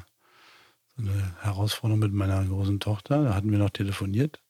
so 0.97 1.03
eine 1.03 1.43
Herausforderung 1.43 2.01
mit 2.01 2.13
meiner 2.13 2.45
großen 2.45 2.81
Tochter. 2.81 3.25
Da 3.25 3.35
hatten 3.35 3.51
wir 3.51 3.59
noch 3.59 3.71
telefoniert. 3.71 4.44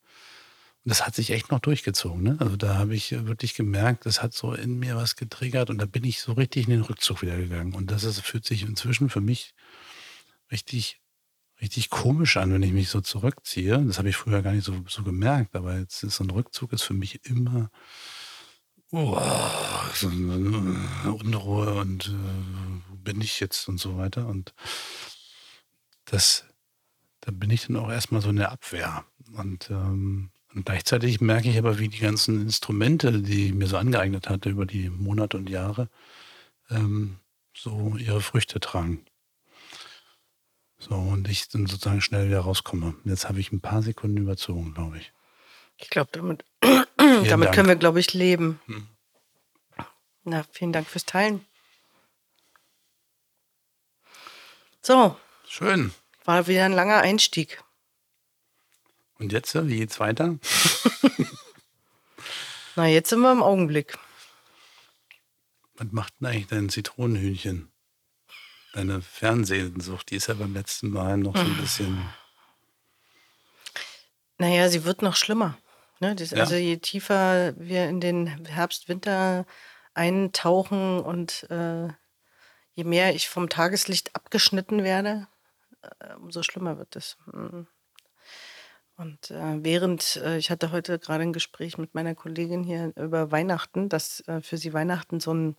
Das 0.86 1.06
hat 1.06 1.14
sich 1.14 1.30
echt 1.30 1.50
noch 1.50 1.60
durchgezogen. 1.60 2.22
Ne? 2.22 2.36
Also 2.40 2.56
da 2.56 2.76
habe 2.76 2.94
ich 2.94 3.12
wirklich 3.12 3.54
gemerkt, 3.54 4.04
das 4.04 4.22
hat 4.22 4.34
so 4.34 4.52
in 4.52 4.78
mir 4.78 4.96
was 4.96 5.16
getriggert 5.16 5.70
und 5.70 5.78
da 5.78 5.86
bin 5.86 6.04
ich 6.04 6.20
so 6.20 6.32
richtig 6.32 6.64
in 6.64 6.72
den 6.72 6.82
Rückzug 6.82 7.22
wieder 7.22 7.36
gegangen. 7.36 7.74
Und 7.74 7.90
das 7.90 8.04
ist, 8.04 8.20
fühlt 8.20 8.44
sich 8.44 8.62
inzwischen 8.62 9.08
für 9.08 9.22
mich 9.22 9.54
richtig, 10.52 11.00
richtig 11.62 11.88
komisch 11.88 12.36
an, 12.36 12.52
wenn 12.52 12.62
ich 12.62 12.72
mich 12.72 12.90
so 12.90 13.00
zurückziehe. 13.00 13.82
Das 13.86 13.96
habe 13.96 14.10
ich 14.10 14.16
früher 14.16 14.42
gar 14.42 14.52
nicht 14.52 14.64
so, 14.64 14.84
so 14.86 15.02
gemerkt, 15.02 15.56
aber 15.56 15.78
jetzt 15.78 16.02
ist 16.02 16.16
so 16.16 16.24
ein 16.24 16.30
Rückzug 16.30 16.74
ist 16.74 16.82
für 16.82 16.94
mich 16.94 17.24
immer 17.24 17.70
oh, 18.94 19.20
so 19.94 20.08
Unruhe 20.08 21.74
und 21.74 22.08
äh, 22.08 22.90
wo 22.90 22.96
bin 22.96 23.20
ich 23.20 23.40
jetzt 23.40 23.68
und 23.68 23.78
so 23.78 23.96
weiter. 23.96 24.26
Und 24.26 24.54
das, 26.04 26.44
da 27.20 27.30
bin 27.32 27.50
ich 27.50 27.66
dann 27.66 27.76
auch 27.76 27.90
erstmal 27.90 28.20
so 28.20 28.30
in 28.30 28.36
der 28.36 28.52
Abwehr. 28.52 29.04
Und, 29.32 29.70
ähm, 29.70 30.30
und 30.54 30.66
gleichzeitig 30.66 31.20
merke 31.20 31.50
ich 31.50 31.58
aber, 31.58 31.78
wie 31.78 31.88
die 31.88 31.98
ganzen 31.98 32.42
Instrumente, 32.42 33.20
die 33.20 33.46
ich 33.46 33.54
mir 33.54 33.66
so 33.66 33.76
angeeignet 33.76 34.28
hatte 34.28 34.50
über 34.50 34.66
die 34.66 34.90
Monate 34.90 35.36
und 35.36 35.50
Jahre, 35.50 35.88
ähm, 36.70 37.18
so 37.56 37.96
ihre 37.96 38.20
Früchte 38.20 38.60
tragen. 38.60 39.04
So, 40.78 40.94
und 40.94 41.28
ich 41.28 41.48
dann 41.48 41.66
sozusagen 41.66 42.00
schnell 42.00 42.28
wieder 42.28 42.40
rauskomme. 42.40 42.94
Jetzt 43.04 43.28
habe 43.28 43.40
ich 43.40 43.52
ein 43.52 43.60
paar 43.60 43.82
Sekunden 43.82 44.18
überzogen, 44.18 44.74
glaube 44.74 44.98
ich. 44.98 45.12
Ich 45.78 45.90
glaube, 45.90 46.10
damit 46.12 46.44
Damit 46.96 47.46
Dank. 47.46 47.54
können 47.54 47.68
wir, 47.68 47.76
glaube 47.76 48.00
ich, 48.00 48.14
leben. 48.14 48.60
Hm. 48.66 48.86
Na, 50.24 50.44
vielen 50.52 50.72
Dank 50.72 50.88
fürs 50.88 51.04
Teilen. 51.04 51.44
So. 54.82 55.16
Schön. 55.46 55.92
War 56.24 56.46
wieder 56.46 56.64
ein 56.64 56.72
langer 56.72 56.98
Einstieg. 56.98 57.62
Und 59.24 59.32
jetzt, 59.32 59.54
wie 59.54 59.78
geht's 59.78 60.00
weiter? 60.00 60.38
Na, 62.76 62.86
jetzt 62.86 63.08
sind 63.08 63.20
wir 63.20 63.32
im 63.32 63.42
Augenblick. 63.42 63.96
Was 65.76 65.86
macht 65.92 66.12
denn 66.20 66.28
eigentlich 66.28 66.48
dein 66.48 66.68
Zitronenhühnchen? 66.68 67.72
Deine 68.74 69.00
Fernsehsucht, 69.00 70.10
die 70.10 70.16
ist 70.16 70.26
ja 70.26 70.34
beim 70.34 70.52
letzten 70.52 70.90
Mal 70.90 71.16
noch 71.16 71.34
so 71.34 71.42
ein 71.42 71.56
bisschen. 71.56 72.06
Naja, 74.36 74.68
sie 74.68 74.84
wird 74.84 75.00
noch 75.00 75.16
schlimmer. 75.16 75.56
Ne? 76.00 76.14
Das, 76.14 76.28
ja. 76.30 76.40
Also 76.40 76.56
je 76.56 76.76
tiefer 76.76 77.54
wir 77.56 77.88
in 77.88 78.00
den 78.00 78.26
Herbst, 78.26 78.90
Winter 78.90 79.46
eintauchen 79.94 81.00
und 81.00 81.44
äh, 81.50 81.88
je 82.74 82.84
mehr 82.84 83.14
ich 83.14 83.30
vom 83.30 83.48
Tageslicht 83.48 84.14
abgeschnitten 84.14 84.84
werde, 84.84 85.28
äh, 85.80 86.12
umso 86.16 86.42
schlimmer 86.42 86.76
wird 86.76 86.94
es. 86.94 87.16
Mhm. 87.32 87.66
Und 88.96 89.30
äh, 89.30 89.64
während, 89.64 90.16
äh, 90.16 90.38
ich 90.38 90.50
hatte 90.50 90.70
heute 90.70 90.98
gerade 90.98 91.22
ein 91.22 91.32
Gespräch 91.32 91.78
mit 91.78 91.94
meiner 91.94 92.14
Kollegin 92.14 92.62
hier 92.62 92.92
über 92.96 93.32
Weihnachten, 93.32 93.88
dass 93.88 94.20
äh, 94.28 94.40
für 94.40 94.56
sie 94.56 94.72
Weihnachten 94.72 95.20
so 95.20 95.34
ein 95.34 95.56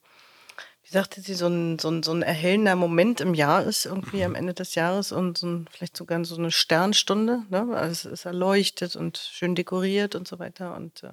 wie 0.86 0.92
sagte 0.92 1.20
sie, 1.20 1.34
so 1.34 1.48
ein, 1.48 1.80
so, 1.80 1.89
ein, 1.89 2.04
so 2.04 2.12
ein 2.12 2.22
erhellender 2.22 2.75
Moment 2.75 3.20
im 3.20 3.34
Jahr 3.34 3.63
ist, 3.63 3.86
irgendwie 3.86 4.24
am 4.24 4.36
Ende 4.36 4.54
des 4.54 4.75
Jahres 4.75 5.12
und 5.12 5.39
so 5.39 5.48
ein, 5.48 5.68
vielleicht 5.72 5.98
sogar 5.98 6.24
so 6.25 6.36
eine 6.38 6.51
Sternstunde. 6.51 7.44
Ne? 7.50 7.75
Also 7.75 8.10
es 8.10 8.20
ist 8.20 8.25
erleuchtet 8.25 8.96
und 8.96 9.18
schön 9.18 9.56
dekoriert 9.56 10.13
und 10.13 10.27
so 10.27 10.38
weiter. 10.38 10.75
Und, 10.75 11.04
äh, 11.04 11.10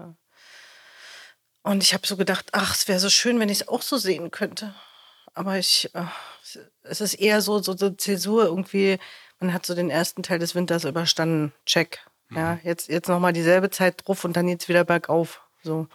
und 1.62 1.82
ich 1.82 1.94
habe 1.94 2.06
so 2.06 2.18
gedacht, 2.18 2.50
ach, 2.52 2.74
es 2.74 2.86
wäre 2.86 2.98
so 2.98 3.08
schön, 3.08 3.40
wenn 3.40 3.48
ich 3.48 3.62
es 3.62 3.68
auch 3.68 3.80
so 3.80 3.96
sehen 3.96 4.30
könnte. 4.30 4.74
Aber 5.32 5.58
ich, 5.58 5.90
es 6.82 7.00
ist 7.00 7.14
eher 7.14 7.40
so, 7.40 7.58
so, 7.60 7.74
so 7.74 7.88
Zäsur 7.88 8.44
irgendwie, 8.44 8.98
man 9.40 9.54
hat 9.54 9.64
so 9.64 9.74
den 9.74 9.88
ersten 9.88 10.22
Teil 10.22 10.38
des 10.38 10.54
Winters 10.54 10.84
überstanden. 10.84 11.54
Check. 11.64 12.04
Ja, 12.34 12.54
mhm. 12.54 12.60
jetzt, 12.64 12.88
jetzt 12.88 13.08
nochmal 13.08 13.32
dieselbe 13.32 13.70
Zeit 13.70 14.06
drauf 14.06 14.24
und 14.24 14.36
dann 14.36 14.48
jetzt 14.48 14.68
wieder 14.68 14.84
bergauf. 14.84 15.42
So. 15.62 15.86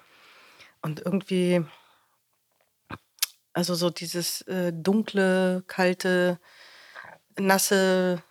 Und 0.81 1.05
irgendwie 1.05 1.65
also 3.57 3.73
so 3.73 3.89
dieses 3.89 4.43
äh, 4.43 4.71
dunkle, 4.71 5.63
kalte, 5.65 6.39
nasse 7.39 8.21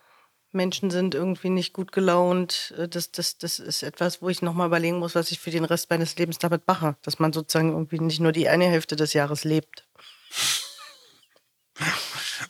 Menschen 0.52 0.92
sind 0.92 1.16
irgendwie 1.16 1.50
nicht 1.50 1.72
gut 1.72 1.90
gelaunt. 1.90 2.72
Äh, 2.78 2.88
das, 2.88 3.10
das, 3.10 3.36
das 3.36 3.58
ist 3.58 3.82
etwas, 3.82 4.22
wo 4.22 4.28
ich 4.28 4.40
nochmal 4.40 4.68
überlegen 4.68 5.00
muss, 5.00 5.16
was 5.16 5.32
ich 5.32 5.40
für 5.40 5.50
den 5.50 5.64
Rest 5.64 5.90
meines 5.90 6.16
Lebens 6.16 6.38
damit 6.38 6.68
mache. 6.68 6.94
Dass 7.02 7.18
man 7.18 7.32
sozusagen 7.32 7.72
irgendwie 7.72 7.98
nicht 7.98 8.20
nur 8.20 8.30
die 8.30 8.48
eine 8.48 8.66
Hälfte 8.66 8.94
des 8.94 9.14
Jahres 9.14 9.44
lebt. 9.44 9.84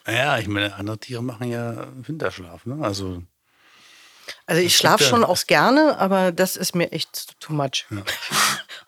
Naja, 0.04 0.38
ich 0.38 0.46
meine, 0.46 0.74
andere 0.74 0.98
Tiere 0.98 1.22
machen 1.22 1.50
ja 1.50 1.88
Winterschlaf, 1.96 2.66
ne? 2.66 2.78
Also. 2.80 3.22
Also 4.46 4.62
ich 4.62 4.76
schlafe 4.76 5.04
schon 5.04 5.24
auch 5.24 5.44
gerne, 5.46 5.98
aber 5.98 6.32
das 6.32 6.56
ist 6.56 6.74
mir 6.74 6.92
echt 6.92 7.38
too 7.40 7.52
much. 7.52 7.86
Ja. 7.90 8.02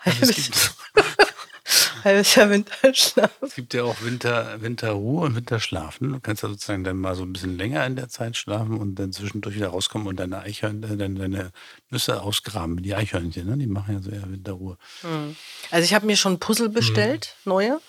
Also 0.05 0.33
halbes 2.05 2.35
Jahr 2.35 2.51
Winterschlaf. 2.51 3.31
Es 3.41 3.55
gibt 3.55 3.75
ja 3.75 3.85
auch 3.85 4.01
Winter, 4.03 4.61
Winterruhe 4.61 5.27
und 5.27 5.37
Winterschlaf. 5.37 6.01
Ne? 6.01 6.13
Du 6.13 6.21
kannst 6.21 6.43
ja 6.43 6.49
sozusagen 6.49 6.85
dann 6.85 6.97
mal 6.97 7.15
so 7.15 7.25
ein 7.25 7.33
bisschen 7.33 7.57
länger 7.57 7.85
in 7.87 7.97
der 7.97 8.09
Zeit 8.09 8.37
schlafen 8.37 8.79
und 8.79 8.95
dann 8.97 9.13
zwischendurch 9.13 9.57
wieder 9.57 9.69
rauskommen 9.69 10.07
und 10.09 10.17
deine, 10.19 10.41
Eichhörnchen, 10.41 10.99
deine, 10.99 11.19
deine 11.19 11.51
Nüsse 11.91 12.23
ausgraben. 12.23 12.83
Die 12.83 12.95
Eichhörnchen, 12.95 13.47
ne? 13.47 13.57
die 13.57 13.67
machen 13.67 13.95
ja 13.95 14.01
so 14.01 14.11
eher 14.11 14.31
Winterruhe. 14.31 14.77
Hm. 15.03 15.37
Also 15.71 15.85
ich 15.85 15.95
habe 15.95 16.07
mir 16.07 16.17
schon 16.17 16.39
Puzzle 16.39 16.69
bestellt, 16.69 17.35
hm. 17.45 17.51
neue, 17.51 17.81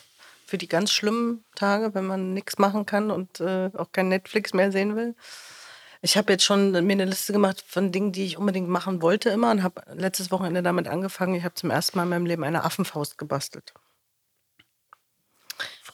für 0.45 0.57
die 0.57 0.67
ganz 0.67 0.91
schlimmen 0.91 1.43
Tage, 1.55 1.93
wenn 1.93 2.05
man 2.05 2.33
nichts 2.33 2.57
machen 2.57 2.85
kann 2.85 3.11
und 3.11 3.39
äh, 3.39 3.69
auch 3.77 3.91
kein 3.91 4.09
Netflix 4.09 4.53
mehr 4.53 4.71
sehen 4.71 4.95
will. 4.95 5.15
Ich 6.01 6.15
habe 6.15 6.31
jetzt 6.31 6.45
schon 6.45 6.71
mir 6.71 6.93
eine 6.93 7.05
Liste 7.05 7.33
gemacht 7.33 7.63
von 7.67 7.91
Dingen, 7.91 8.13
die 8.13 8.25
ich 8.25 8.37
unbedingt 8.37 8.69
machen 8.69 9.01
wollte 9.01 9.29
immer 9.29 9.51
und 9.51 9.63
habe 9.63 9.81
letztes 9.93 10.31
Wochenende 10.31 10.63
damit 10.63 10.87
angefangen. 10.87 11.35
Ich 11.35 11.43
habe 11.43 11.55
zum 11.55 11.71
ersten 11.71 11.97
Mal 11.97 12.03
in 12.03 12.09
meinem 12.09 12.25
Leben 12.25 12.43
eine 12.43 12.63
Affenfaust 12.63 13.17
gebastelt. 13.17 13.73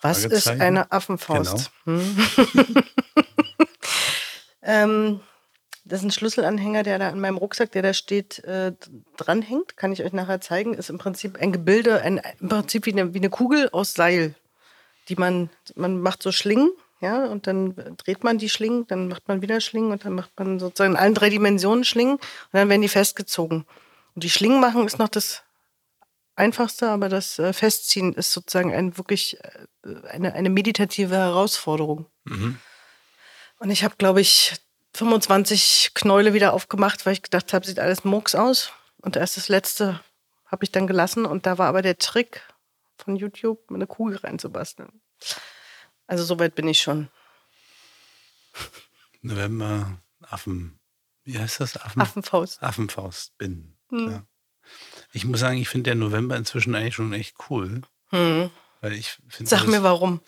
Was 0.01 0.23
ist 0.23 0.47
eine 0.47 0.91
Affenfaust? 0.91 1.71
Genau. 1.85 1.99
Hm? 1.99 2.27
ähm, 4.61 5.19
das 5.85 5.99
ist 5.99 6.05
ein 6.05 6.11
Schlüsselanhänger, 6.11 6.83
der 6.83 6.99
da 6.99 7.09
an 7.09 7.19
meinem 7.19 7.37
Rucksack, 7.37 7.71
der 7.71 7.81
da 7.81 7.93
steht, 7.93 8.43
äh, 8.43 8.73
dranhängt. 9.17 9.77
Kann 9.77 9.91
ich 9.91 10.03
euch 10.03 10.13
nachher 10.13 10.41
zeigen. 10.41 10.75
Ist 10.75 10.91
im 10.91 10.99
Prinzip 10.99 11.39
ein 11.41 11.51
Gebilde, 11.51 12.01
ein, 12.01 12.21
im 12.39 12.49
Prinzip 12.49 12.85
wie 12.85 12.91
eine, 12.91 13.15
wie 13.15 13.19
eine 13.19 13.29
Kugel 13.31 13.69
aus 13.71 13.93
Seil, 13.93 14.35
die 15.09 15.15
man, 15.15 15.49
man 15.75 15.99
macht 15.99 16.21
so 16.21 16.31
Schlingen, 16.31 16.69
ja, 17.05 17.25
und 17.25 17.45
dann 17.45 17.75
dreht 17.97 18.23
man 18.23 18.39
die 18.39 18.49
Schlingen, 18.49 18.87
dann 18.87 19.07
macht 19.07 19.27
man 19.27 19.43
wieder 19.43 19.61
Schlingen 19.61 19.91
und 19.91 20.05
dann 20.05 20.13
macht 20.13 20.31
man 20.39 20.59
sozusagen 20.59 20.93
in 20.93 20.99
allen 20.99 21.13
drei 21.13 21.29
Dimensionen 21.29 21.83
Schlingen 21.83 22.15
und 22.15 22.53
dann 22.53 22.67
werden 22.67 22.81
die 22.81 22.87
festgezogen. 22.87 23.65
Und 24.15 24.23
die 24.23 24.29
Schlingen 24.31 24.59
machen 24.59 24.85
ist 24.87 24.97
noch 24.97 25.09
das 25.09 25.43
Einfachste, 26.35 26.89
aber 26.89 27.07
das 27.07 27.37
äh, 27.37 27.53
Festziehen 27.53 28.13
ist 28.13 28.31
sozusagen 28.31 28.73
ein 28.73 28.97
wirklich 28.97 29.37
äh, 29.43 30.07
eine, 30.09 30.33
eine 30.33 30.49
meditative 30.49 31.15
Herausforderung. 31.15 32.07
Mhm. 32.23 32.57
Und 33.59 33.69
ich 33.69 33.83
habe, 33.83 33.95
glaube 33.97 34.21
ich, 34.21 34.55
25 34.95 35.91
Knäule 35.93 36.33
wieder 36.33 36.53
aufgemacht, 36.53 37.05
weil 37.05 37.13
ich 37.13 37.21
gedacht 37.21 37.53
habe, 37.53 37.67
sieht 37.67 37.79
alles 37.79 38.03
Murks 38.03 38.33
aus. 38.33 38.71
Und 38.97 39.15
erst 39.15 39.37
das 39.37 39.47
letzte 39.47 40.01
habe 40.47 40.63
ich 40.63 40.71
dann 40.71 40.87
gelassen. 40.87 41.25
Und 41.25 41.45
da 41.45 41.57
war 41.57 41.67
aber 41.67 41.83
der 41.83 41.97
Trick 41.97 42.41
von 42.97 43.15
YouTube, 43.15 43.59
eine 43.69 43.87
Kugel 43.87 44.17
reinzubasteln. 44.17 44.89
Also 46.07 46.23
soweit 46.23 46.55
bin 46.55 46.67
ich 46.67 46.81
schon. 46.81 47.09
November, 49.21 50.01
Affen. 50.21 50.79
Wie 51.23 51.39
heißt 51.39 51.59
das? 51.59 51.77
Affen? 51.77 52.01
Affenfaust. 52.01 52.61
Affenfaust 52.61 53.37
bin. 53.37 53.75
Hm. 53.89 54.11
Ja. 54.11 54.23
Ich 55.11 55.25
muss 55.25 55.39
sagen, 55.39 55.57
ich 55.57 55.69
finde 55.69 55.89
der 55.89 55.95
November 55.95 56.35
inzwischen 56.35 56.75
eigentlich 56.75 56.95
schon 56.95 57.13
echt 57.13 57.35
cool. 57.49 57.81
Hm. 58.09 58.49
Weil 58.81 58.93
ich 58.93 59.17
finde, 59.27 59.49
Sag 59.49 59.61
das, 59.61 59.67
mir 59.67 59.83
warum. 59.83 60.21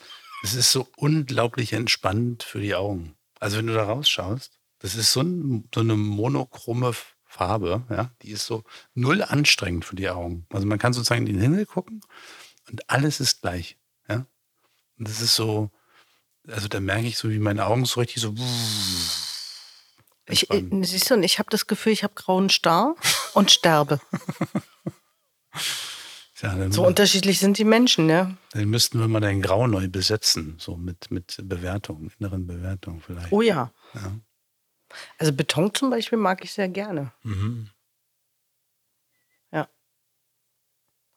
Es 0.43 0.53
ist 0.53 0.71
so 0.71 0.87
unglaublich 0.95 1.73
entspannend 1.73 2.43
für 2.43 2.59
die 2.59 2.75
Augen. 2.75 3.15
Also 3.39 3.57
wenn 3.57 3.67
du 3.67 3.73
da 3.73 3.83
rausschaust, 3.83 4.59
das 4.79 4.95
ist 4.95 5.11
so, 5.11 5.21
ein, 5.21 5.67
so 5.73 5.81
eine 5.81 5.95
monochrome 5.95 6.93
Farbe, 7.25 7.83
ja, 7.89 8.11
die 8.21 8.31
ist 8.31 8.45
so 8.45 8.63
null 8.93 9.21
anstrengend 9.21 9.85
für 9.85 9.95
die 9.95 10.09
Augen. 10.09 10.45
Also 10.51 10.65
man 10.65 10.79
kann 10.79 10.93
sozusagen 10.93 11.27
in 11.27 11.33
den 11.33 11.41
Himmel 11.41 11.65
gucken 11.65 12.01
und 12.69 12.89
alles 12.89 13.19
ist 13.19 13.41
gleich. 13.41 13.77
Und 14.97 15.07
das 15.07 15.21
ist 15.21 15.35
so, 15.35 15.69
also 16.47 16.67
da 16.67 16.79
merke 16.79 17.07
ich 17.07 17.17
so, 17.17 17.29
wie 17.29 17.39
meine 17.39 17.65
Augen 17.65 17.85
so 17.85 17.99
richtig 17.99 18.21
so. 18.21 18.33
Ich, 20.29 20.47
siehst 20.81 21.09
du, 21.09 21.19
ich 21.21 21.39
habe 21.39 21.49
das 21.49 21.67
Gefühl, 21.67 21.93
ich 21.93 22.03
habe 22.03 22.13
grauen 22.15 22.49
Star 22.49 22.95
und 23.33 23.51
sterbe. 23.51 23.99
ja, 26.41 26.71
so 26.71 26.85
unterschiedlich 26.85 27.39
sind 27.39 27.57
die 27.57 27.63
Menschen, 27.63 28.09
ja. 28.09 28.35
Dann 28.51 28.69
müssten 28.69 28.99
wir 28.99 29.07
mal 29.07 29.21
dein 29.21 29.41
Grau 29.41 29.67
neu 29.67 29.87
besetzen, 29.87 30.55
so 30.59 30.75
mit, 30.75 31.11
mit 31.11 31.37
Bewertung, 31.43 32.11
inneren 32.19 32.45
Bewertung 32.45 33.01
vielleicht. 33.01 33.31
Oh 33.31 33.41
ja. 33.41 33.71
ja. 33.93 34.19
Also 35.17 35.33
Beton 35.33 35.73
zum 35.73 35.89
Beispiel 35.89 36.17
mag 36.17 36.43
ich 36.43 36.51
sehr 36.51 36.69
gerne. 36.69 37.13
Mhm. 37.23 37.69
Ja. 39.51 39.69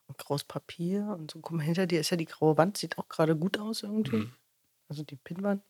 graues 0.17 0.43
Papier 0.43 1.15
und 1.17 1.31
so. 1.31 1.39
Guck 1.39 1.57
mal, 1.57 1.63
hinter 1.63 1.87
dir 1.87 1.99
ist 1.99 2.09
ja 2.09 2.17
die 2.17 2.25
graue 2.25 2.57
Wand, 2.57 2.77
sieht 2.77 2.97
auch 2.97 3.09
gerade 3.09 3.35
gut 3.35 3.57
aus 3.59 3.83
irgendwie. 3.83 4.17
Mhm. 4.17 4.31
Also 4.87 5.03
die 5.03 5.15
Pinnwand. 5.15 5.63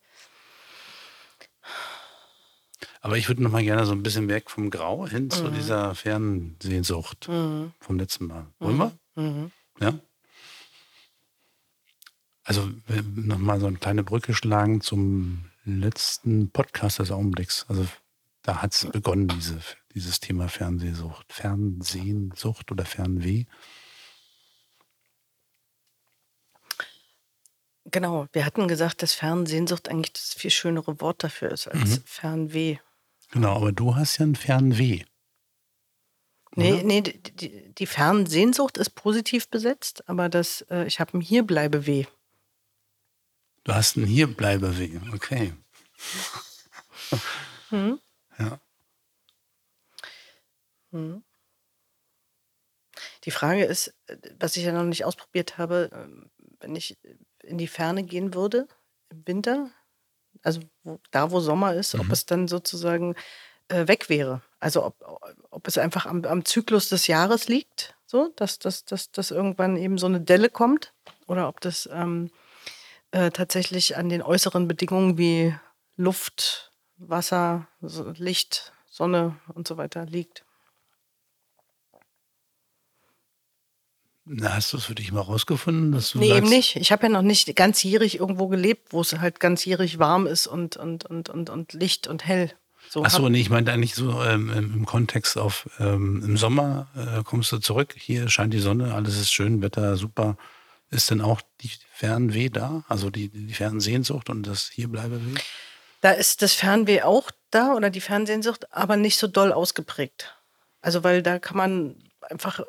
Aber 3.01 3.17
ich 3.17 3.27
würde 3.27 3.43
noch 3.43 3.51
mal 3.51 3.63
gerne 3.63 3.85
so 3.85 3.91
ein 3.91 4.03
bisschen 4.03 4.27
weg 4.27 4.49
vom 4.49 4.69
Grau 4.69 5.07
hin 5.07 5.25
mhm. 5.25 5.31
zu 5.31 5.49
dieser 5.49 5.95
Fernsehnsucht 5.95 7.27
mhm. 7.27 7.73
vom 7.79 7.97
letzten 7.97 8.27
Mal. 8.27 8.47
Wollen 8.59 8.77
wir? 8.77 8.91
Mhm. 9.15 9.23
mhm. 9.23 9.51
Ja? 9.79 9.93
Also 12.43 12.69
noch 13.15 13.37
mal 13.37 13.59
so 13.59 13.67
eine 13.67 13.77
kleine 13.77 14.03
Brücke 14.03 14.33
schlagen 14.33 14.81
zum 14.81 15.45
letzten 15.63 16.49
Podcast 16.49 16.99
des 16.99 17.11
Augenblicks. 17.11 17.65
Also 17.69 17.87
da 18.41 18.61
hat 18.61 18.73
es 18.73 18.85
begonnen, 18.91 19.27
diese, 19.27 19.59
dieses 19.93 20.19
Thema 20.19 20.47
Fernsehsucht, 20.47 21.31
Fernsehsucht 21.31 22.71
oder 22.71 22.85
Fernweh. 22.85 23.45
Genau, 27.85 28.27
wir 28.31 28.45
hatten 28.45 28.67
gesagt, 28.67 29.01
dass 29.01 29.13
Fernsehnsucht 29.13 29.89
eigentlich 29.89 30.13
das 30.13 30.33
viel 30.33 30.51
schönere 30.51 31.01
Wort 31.01 31.23
dafür 31.23 31.51
ist 31.51 31.67
als 31.67 31.99
mhm. 31.99 32.03
Fernweh. 32.05 32.77
Genau, 33.31 33.55
aber 33.55 33.71
du 33.71 33.95
hast 33.95 34.17
ja 34.19 34.25
ein 34.25 34.35
Fernweh. 34.35 35.03
Nee, 36.55 36.83
nee, 36.83 37.01
die, 37.01 37.73
die 37.73 37.85
Fernsehnsucht 37.85 38.77
ist 38.77 38.91
positiv 38.91 39.47
besetzt, 39.47 40.07
aber 40.09 40.27
das, 40.27 40.61
äh, 40.69 40.85
ich 40.85 40.99
habe 40.99 41.17
ein 41.17 41.21
Hierbleibeweh. 41.21 42.05
Du 43.63 43.73
hast 43.73 43.95
ein 43.95 44.05
Hierbleibeweh, 44.05 44.99
okay. 45.13 45.53
Hm? 47.69 47.99
Ja. 48.37 48.59
Hm. 50.91 51.23
Die 53.23 53.31
Frage 53.31 53.63
ist, 53.63 53.93
was 54.39 54.57
ich 54.57 54.65
ja 54.65 54.73
noch 54.73 54.83
nicht 54.83 55.05
ausprobiert 55.05 55.57
habe, 55.57 55.89
ähm, 55.93 56.29
wenn 56.59 56.75
ich 56.75 56.97
in 57.43 57.57
die 57.57 57.67
Ferne 57.67 58.03
gehen 58.03 58.33
würde 58.33 58.67
im 59.09 59.27
Winter, 59.27 59.69
also 60.43 60.61
wo, 60.83 60.99
da, 61.11 61.31
wo 61.31 61.39
Sommer 61.39 61.73
ist, 61.73 61.93
mhm. 61.93 62.01
ob 62.01 62.11
es 62.11 62.25
dann 62.25 62.47
sozusagen 62.47 63.15
äh, 63.67 63.87
weg 63.87 64.09
wäre. 64.09 64.41
Also 64.59 64.85
ob, 64.85 64.95
ob 65.49 65.67
es 65.67 65.77
einfach 65.77 66.05
am, 66.05 66.23
am 66.25 66.45
Zyklus 66.45 66.89
des 66.89 67.07
Jahres 67.07 67.47
liegt, 67.47 67.95
so, 68.05 68.31
dass, 68.35 68.59
dass, 68.59 68.85
dass, 68.85 69.11
dass 69.11 69.31
irgendwann 69.31 69.77
eben 69.77 69.97
so 69.97 70.05
eine 70.05 70.21
Delle 70.21 70.49
kommt, 70.49 70.93
oder 71.27 71.47
ob 71.47 71.61
das 71.61 71.89
ähm, 71.91 72.29
äh, 73.11 73.31
tatsächlich 73.31 73.97
an 73.97 74.09
den 74.09 74.21
äußeren 74.21 74.67
Bedingungen 74.67 75.17
wie 75.17 75.55
Luft, 75.95 76.71
Wasser, 76.97 77.67
Licht, 77.79 78.73
Sonne 78.89 79.39
und 79.53 79.67
so 79.67 79.77
weiter 79.77 80.05
liegt. 80.05 80.43
Na, 84.25 84.53
hast 84.53 84.71
du 84.71 84.77
es 84.77 84.85
für 84.85 84.95
dich 84.95 85.11
mal 85.11 85.21
rausgefunden? 85.21 85.91
Dass 85.91 86.11
du 86.11 86.19
nee, 86.19 86.29
sagst, 86.29 86.37
eben 86.43 86.49
nicht. 86.49 86.75
Ich 86.75 86.91
habe 86.91 87.03
ja 87.03 87.09
noch 87.09 87.23
nicht 87.23 87.55
ganzjährig 87.55 88.19
irgendwo 88.19 88.47
gelebt, 88.47 88.93
wo 88.93 89.01
es 89.01 89.17
halt 89.17 89.39
ganzjährig 89.39 89.99
warm 89.99 90.27
ist 90.27 90.47
und, 90.47 90.77
und, 90.77 91.05
und, 91.05 91.29
und, 91.29 91.49
und 91.49 91.73
Licht 91.73 92.07
und 92.07 92.25
hell. 92.25 92.51
So 92.89 93.03
Achso, 93.03 93.29
nee, 93.29 93.39
ich 93.39 93.49
meinte 93.49 93.71
eigentlich 93.71 93.95
so 93.95 94.21
ähm, 94.23 94.51
im 94.51 94.85
Kontext 94.85 95.37
auf 95.37 95.69
ähm, 95.79 96.21
im 96.25 96.37
Sommer 96.37 96.87
äh, 96.95 97.23
kommst 97.23 97.51
du 97.51 97.59
zurück, 97.59 97.95
hier 97.97 98.29
scheint 98.29 98.53
die 98.53 98.59
Sonne, 98.59 98.93
alles 98.93 99.17
ist 99.17 99.31
schön, 99.31 99.61
Wetter 99.61 99.95
super. 99.97 100.37
Ist 100.89 101.09
denn 101.09 101.21
auch 101.21 101.41
die 101.61 101.71
Fernweh 101.93 102.49
da? 102.49 102.83
Also 102.89 103.09
die, 103.09 103.29
die 103.29 103.53
Fernsehnsucht 103.53 104.29
und 104.29 104.45
das 104.45 104.69
Hierbleibeweh? 104.73 105.39
Da 106.01 106.11
ist 106.11 106.41
das 106.41 106.53
Fernweh 106.53 107.01
auch 107.03 107.31
da 107.49 107.73
oder 107.75 107.89
die 107.89 108.01
Fernsehnsucht, 108.01 108.73
aber 108.73 108.97
nicht 108.97 109.17
so 109.17 109.27
doll 109.27 109.53
ausgeprägt. 109.53 110.35
Also 110.81 111.03
weil 111.03 111.21
da 111.21 111.39
kann 111.39 111.55
man 111.55 111.95
einfach 112.29 112.61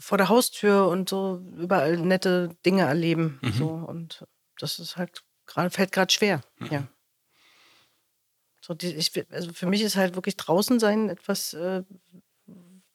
vor 0.00 0.18
der 0.18 0.28
Haustür 0.28 0.88
und 0.88 1.08
so 1.08 1.40
überall 1.56 1.96
nette 1.98 2.56
Dinge 2.64 2.82
erleben. 2.82 3.38
Mhm. 3.42 3.52
So. 3.52 3.68
Und 3.68 4.26
das 4.58 4.78
ist 4.78 4.96
halt 4.96 5.22
gerade, 5.46 5.70
fällt 5.70 5.92
gerade 5.92 6.12
schwer. 6.12 6.40
Mhm. 6.58 6.66
Ja. 6.70 6.88
So, 8.60 8.74
die, 8.74 8.94
ich, 8.94 9.12
also 9.30 9.52
für 9.52 9.66
mich 9.66 9.82
ist 9.82 9.96
halt 9.96 10.14
wirklich 10.14 10.36
draußen 10.36 10.80
sein 10.80 11.08
etwas, 11.08 11.54
äh, 11.54 11.82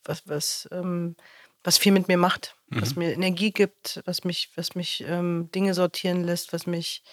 was, 0.03 0.27
was, 0.27 0.67
ähm, 0.71 1.15
was 1.63 1.77
viel 1.77 1.91
mit 1.91 2.07
mir 2.07 2.17
macht, 2.17 2.55
mhm. 2.67 2.81
was 2.81 2.95
mir 2.95 3.13
Energie 3.13 3.51
gibt, 3.51 4.01
was 4.05 4.23
mich, 4.23 4.51
was 4.55 4.75
mich 4.75 5.03
ähm, 5.07 5.49
Dinge 5.53 5.73
sortieren 5.73 6.23
lässt, 6.23 6.53
was 6.53 6.67
mich 6.67 7.03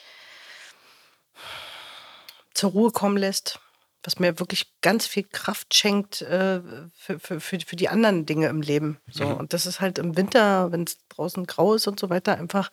zur 2.54 2.72
Ruhe 2.72 2.90
kommen 2.90 3.16
lässt 3.16 3.60
was 4.02 4.18
mir 4.18 4.38
wirklich 4.38 4.72
ganz 4.80 5.06
viel 5.06 5.24
Kraft 5.24 5.74
schenkt 5.74 6.22
äh, 6.22 6.60
für, 6.94 7.18
für, 7.18 7.40
für, 7.40 7.60
für 7.60 7.76
die 7.76 7.88
anderen 7.88 8.26
Dinge 8.26 8.48
im 8.48 8.60
Leben. 8.60 8.98
So. 9.10 9.26
Mhm. 9.26 9.34
Und 9.34 9.52
das 9.52 9.66
ist 9.66 9.80
halt 9.80 9.98
im 9.98 10.16
Winter, 10.16 10.72
wenn 10.72 10.84
es 10.84 10.98
draußen 11.08 11.46
grau 11.46 11.74
ist 11.74 11.86
und 11.86 12.00
so 12.00 12.10
weiter, 12.10 12.36
einfach 12.36 12.70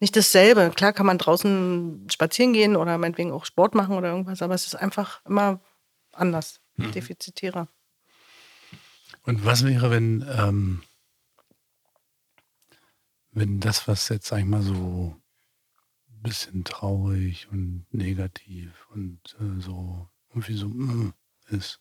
nicht 0.00 0.16
dasselbe. 0.16 0.70
Klar 0.74 0.92
kann 0.92 1.06
man 1.06 1.18
draußen 1.18 2.06
spazieren 2.10 2.52
gehen 2.52 2.76
oder 2.76 2.96
meinetwegen 2.98 3.32
auch 3.32 3.44
Sport 3.44 3.74
machen 3.74 3.96
oder 3.96 4.10
irgendwas, 4.10 4.42
aber 4.42 4.54
es 4.54 4.66
ist 4.66 4.76
einfach 4.76 5.24
immer 5.26 5.60
anders, 6.12 6.60
mhm. 6.76 6.92
defizitärer. 6.92 7.68
Und 9.22 9.44
was 9.44 9.64
wäre, 9.64 9.90
wenn, 9.90 10.24
ähm, 10.38 10.82
wenn 13.32 13.60
das, 13.60 13.88
was 13.88 14.08
jetzt, 14.08 14.26
sag 14.26 14.38
ich 14.38 14.44
mal, 14.44 14.62
so 14.62 15.16
ein 16.10 16.22
bisschen 16.22 16.64
traurig 16.64 17.48
und 17.50 17.86
negativ 17.90 18.86
und 18.90 19.36
äh, 19.40 19.60
so 19.60 20.08
irgendwie 20.30 20.56
so 20.56 20.68
mm, 20.68 21.12
ist. 21.48 21.80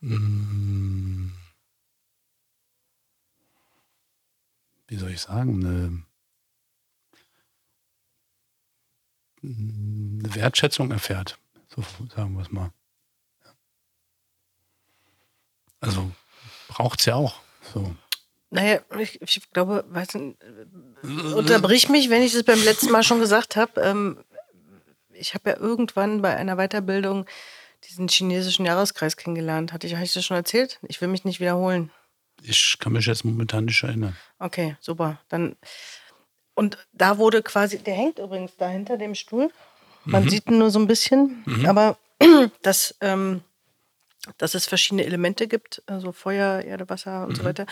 Mm, 0.00 1.30
wie 4.88 4.96
soll 4.96 5.10
ich 5.10 5.20
sagen, 5.20 5.64
eine, 5.64 6.02
eine 9.42 10.34
Wertschätzung 10.34 10.90
erfährt. 10.90 11.38
So 11.68 11.82
sagen 12.14 12.34
wir 12.34 12.42
es 12.42 12.52
mal. 12.52 12.70
Also 15.80 16.12
braucht 16.68 17.00
es 17.00 17.06
ja 17.06 17.14
auch. 17.14 17.40
So. 17.72 17.94
Naja, 18.50 18.80
ich, 18.98 19.20
ich 19.22 19.50
glaube, 19.50 19.84
weißt 19.88 20.14
du, 20.14 20.36
unterbrich 21.34 21.88
mich, 21.88 22.10
wenn 22.10 22.22
ich 22.22 22.34
das 22.34 22.42
beim 22.42 22.62
letzten 22.62 22.90
Mal 22.90 23.02
schon 23.02 23.18
gesagt 23.18 23.56
habe. 23.56 23.80
Ähm, 23.80 24.22
ich 25.22 25.34
habe 25.34 25.50
ja 25.50 25.56
irgendwann 25.56 26.20
bei 26.20 26.36
einer 26.36 26.56
Weiterbildung 26.56 27.26
diesen 27.88 28.08
chinesischen 28.08 28.66
Jahreskreis 28.66 29.16
kennengelernt. 29.16 29.72
Hatte 29.72 29.86
ich, 29.86 29.94
habe 29.94 30.04
ich 30.04 30.12
das 30.12 30.24
schon 30.24 30.36
erzählt? 30.36 30.78
Ich 30.88 31.00
will 31.00 31.08
mich 31.08 31.24
nicht 31.24 31.40
wiederholen. 31.40 31.90
Ich 32.42 32.76
kann 32.78 32.92
mich 32.92 33.06
jetzt 33.06 33.24
momentan 33.24 33.66
nicht 33.66 33.82
erinnern. 33.82 34.16
Okay, 34.38 34.76
super. 34.80 35.20
Dann 35.28 35.56
und 36.54 36.76
da 36.92 37.18
wurde 37.18 37.42
quasi, 37.42 37.78
der 37.78 37.94
hängt 37.94 38.18
übrigens 38.18 38.56
da 38.56 38.68
hinter 38.68 38.98
dem 38.98 39.14
Stuhl. 39.14 39.50
Man 40.04 40.24
mhm. 40.24 40.28
sieht 40.28 40.46
ihn 40.50 40.58
nur 40.58 40.70
so 40.70 40.78
ein 40.78 40.86
bisschen, 40.86 41.42
mhm. 41.46 41.66
aber 41.66 41.96
das 42.62 42.94
ähm, 43.00 43.42
dass 44.38 44.54
es 44.54 44.66
verschiedene 44.66 45.04
Elemente 45.04 45.48
gibt, 45.48 45.82
also 45.86 46.12
Feuer, 46.12 46.62
Erde, 46.62 46.88
Wasser 46.88 47.24
und 47.24 47.30
mhm. 47.30 47.36
so 47.36 47.44
weiter. 47.44 47.66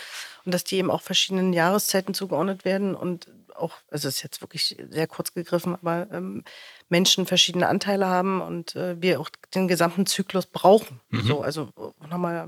Und 0.45 0.53
dass 0.53 0.63
die 0.63 0.77
eben 0.77 0.91
auch 0.91 1.01
verschiedenen 1.01 1.53
Jahreszeiten 1.53 2.13
zugeordnet 2.13 2.65
werden 2.65 2.95
und 2.95 3.27
auch, 3.55 3.73
also 3.89 4.07
es 4.07 4.17
ist 4.17 4.23
jetzt 4.23 4.41
wirklich 4.41 4.75
sehr 4.89 5.07
kurz 5.07 5.33
gegriffen, 5.33 5.75
aber 5.75 6.07
ähm, 6.11 6.43
Menschen 6.89 7.25
verschiedene 7.25 7.67
Anteile 7.67 8.07
haben 8.07 8.41
und 8.41 8.75
äh, 8.75 9.01
wir 9.01 9.19
auch 9.19 9.29
den 9.53 9.67
gesamten 9.67 10.05
Zyklus 10.05 10.45
brauchen. 10.45 10.99
Mhm. 11.09 11.21
So, 11.21 11.41
also 11.41 11.69
nochmal 12.09 12.47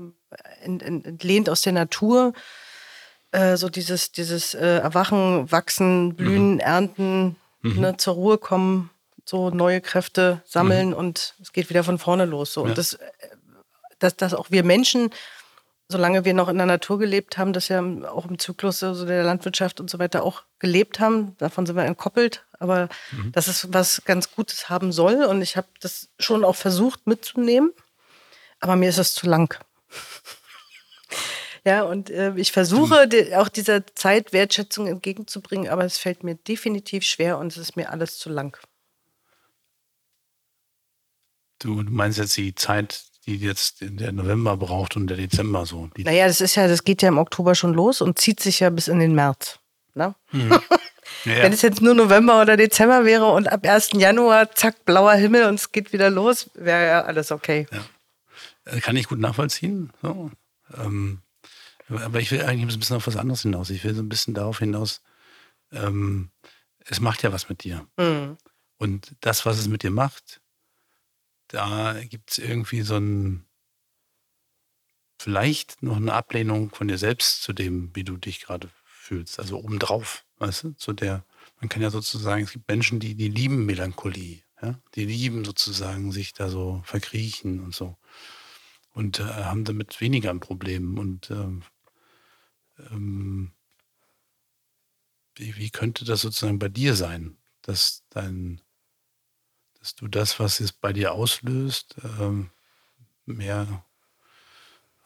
ent, 0.62 0.82
ent, 0.82 1.06
entlehnt 1.06 1.48
aus 1.48 1.62
der 1.62 1.72
Natur, 1.72 2.32
äh, 3.32 3.56
so 3.56 3.68
dieses, 3.68 4.12
dieses 4.12 4.54
äh, 4.54 4.78
Erwachen, 4.78 5.50
Wachsen, 5.50 6.14
Blühen, 6.14 6.54
mhm. 6.54 6.60
Ernten, 6.60 7.36
mhm. 7.62 7.80
ne, 7.80 7.96
zur 7.96 8.14
Ruhe 8.14 8.38
kommen, 8.38 8.90
so 9.24 9.50
neue 9.50 9.80
Kräfte 9.80 10.42
sammeln 10.44 10.88
mhm. 10.88 10.94
und 10.94 11.34
es 11.40 11.52
geht 11.52 11.70
wieder 11.70 11.84
von 11.84 11.98
vorne 11.98 12.26
los. 12.26 12.52
So. 12.52 12.62
Ja. 12.62 12.68
Und 12.68 12.78
das 12.78 12.94
äh, 12.94 13.08
dass, 13.98 14.16
dass 14.16 14.34
auch 14.34 14.50
wir 14.50 14.64
Menschen, 14.64 15.10
solange 15.88 16.24
wir 16.24 16.34
noch 16.34 16.48
in 16.48 16.56
der 16.56 16.66
Natur 16.66 16.98
gelebt 16.98 17.38
haben, 17.38 17.52
das 17.52 17.68
ja 17.68 17.80
auch 17.80 18.26
im 18.26 18.38
Zyklus 18.38 18.82
also 18.82 19.06
der 19.06 19.22
Landwirtschaft 19.22 19.80
und 19.80 19.90
so 19.90 19.98
weiter 19.98 20.22
auch 20.22 20.42
gelebt 20.58 21.00
haben, 21.00 21.36
davon 21.38 21.66
sind 21.66 21.76
wir 21.76 21.84
entkoppelt, 21.84 22.44
aber 22.58 22.88
mhm. 23.12 23.32
dass 23.32 23.48
es 23.48 23.72
was 23.72 24.02
ganz 24.04 24.30
Gutes 24.32 24.68
haben 24.68 24.92
soll. 24.92 25.24
Und 25.24 25.42
ich 25.42 25.56
habe 25.56 25.68
das 25.80 26.08
schon 26.18 26.44
auch 26.44 26.56
versucht 26.56 27.06
mitzunehmen, 27.06 27.72
aber 28.60 28.76
mir 28.76 28.88
ist 28.88 28.98
es 28.98 29.14
zu 29.14 29.26
lang. 29.26 29.58
ja, 31.64 31.82
und 31.82 32.10
äh, 32.10 32.32
ich 32.36 32.52
versuche 32.52 33.06
die, 33.06 33.36
auch 33.36 33.48
dieser 33.48 33.86
Zeit 33.94 34.32
Wertschätzung 34.32 34.86
entgegenzubringen, 34.86 35.68
aber 35.68 35.84
es 35.84 35.98
fällt 35.98 36.24
mir 36.24 36.34
definitiv 36.34 37.04
schwer 37.04 37.38
und 37.38 37.48
es 37.48 37.58
ist 37.58 37.76
mir 37.76 37.90
alles 37.90 38.18
zu 38.18 38.30
lang. 38.30 38.56
Du 41.58 41.82
meinst 41.82 42.18
jetzt 42.18 42.36
die 42.36 42.54
Zeit, 42.54 43.04
die 43.24 43.36
jetzt 43.36 43.78
der 43.80 44.12
November 44.12 44.56
braucht 44.56 44.96
und 44.96 45.06
der 45.08 45.16
Dezember 45.16 45.66
so. 45.66 45.88
naja, 45.96 46.26
das 46.26 46.40
ist 46.40 46.54
ja, 46.54 46.68
das 46.68 46.84
geht 46.84 47.02
ja 47.02 47.08
im 47.08 47.18
Oktober 47.18 47.54
schon 47.54 47.74
los 47.74 48.00
und 48.00 48.18
zieht 48.18 48.40
sich 48.40 48.60
ja 48.60 48.70
bis 48.70 48.88
in 48.88 48.98
den 48.98 49.14
März. 49.14 49.58
Ne? 49.94 50.14
Mhm. 50.32 50.58
Ja, 51.24 51.42
Wenn 51.42 51.52
es 51.52 51.62
jetzt 51.62 51.80
nur 51.80 51.94
November 51.94 52.40
oder 52.40 52.56
Dezember 52.56 53.04
wäre 53.04 53.26
und 53.26 53.48
ab 53.48 53.66
1. 53.66 53.90
Januar, 53.94 54.50
zack, 54.54 54.84
blauer 54.84 55.14
Himmel 55.14 55.44
und 55.46 55.54
es 55.54 55.72
geht 55.72 55.92
wieder 55.92 56.10
los, 56.10 56.50
wäre 56.54 56.86
ja 56.86 57.04
alles 57.04 57.30
okay. 57.30 57.66
Ja. 57.70 57.84
Äh, 58.64 58.80
kann 58.80 58.96
ich 58.96 59.08
gut 59.08 59.18
nachvollziehen. 59.18 59.90
So. 60.02 60.30
Ähm, 60.76 61.20
aber 61.88 62.20
ich 62.20 62.30
will 62.30 62.42
eigentlich 62.42 62.74
ein 62.74 62.80
bisschen 62.80 62.96
auf 62.96 63.06
was 63.06 63.16
anderes 63.16 63.42
hinaus. 63.42 63.70
Ich 63.70 63.84
will 63.84 63.94
so 63.94 64.02
ein 64.02 64.08
bisschen 64.08 64.34
darauf 64.34 64.58
hinaus, 64.58 65.02
ähm, 65.72 66.30
es 66.86 67.00
macht 67.00 67.22
ja 67.22 67.32
was 67.32 67.48
mit 67.48 67.64
dir. 67.64 67.86
Mhm. 67.96 68.36
Und 68.78 69.14
das, 69.20 69.46
was 69.46 69.58
es 69.58 69.68
mit 69.68 69.82
dir 69.82 69.90
macht, 69.90 70.40
da 71.48 72.02
gibt 72.04 72.32
es 72.32 72.38
irgendwie 72.38 72.82
so 72.82 72.96
ein, 72.96 73.46
vielleicht 75.18 75.82
noch 75.82 75.96
eine 75.96 76.12
Ablehnung 76.12 76.70
von 76.70 76.88
dir 76.88 76.98
selbst 76.98 77.42
zu 77.42 77.52
dem, 77.52 77.94
wie 77.94 78.04
du 78.04 78.16
dich 78.16 78.40
gerade 78.40 78.68
fühlst. 78.84 79.38
Also 79.38 79.58
obendrauf, 79.58 80.24
weißt 80.38 80.64
du, 80.64 80.72
zu 80.72 80.92
der, 80.92 81.24
man 81.60 81.68
kann 81.68 81.82
ja 81.82 81.90
sozusagen, 81.90 82.44
es 82.44 82.52
gibt 82.52 82.68
Menschen, 82.68 83.00
die, 83.00 83.14
die 83.14 83.28
lieben 83.28 83.66
Melancholie, 83.66 84.42
ja, 84.60 84.80
die 84.94 85.04
lieben 85.04 85.44
sozusagen 85.44 86.12
sich 86.12 86.32
da 86.32 86.48
so 86.48 86.82
verkriechen 86.84 87.60
und 87.60 87.74
so. 87.74 87.96
Und 88.92 89.20
äh, 89.20 89.24
haben 89.24 89.64
damit 89.64 90.00
weniger 90.00 90.30
ein 90.30 90.40
Problem. 90.40 90.98
Und 90.98 91.30
ähm, 91.30 91.62
ähm, 92.90 93.52
wie, 95.36 95.56
wie 95.56 95.70
könnte 95.70 96.04
das 96.04 96.20
sozusagen 96.22 96.58
bei 96.58 96.68
dir 96.68 96.94
sein, 96.94 97.36
dass 97.62 98.04
dein 98.10 98.60
dass 99.84 99.94
du 99.96 100.08
das, 100.08 100.40
was 100.40 100.60
es 100.60 100.72
bei 100.72 100.94
dir 100.94 101.12
auslöst, 101.12 101.96
ähm, 102.18 102.50
mehr 103.26 103.84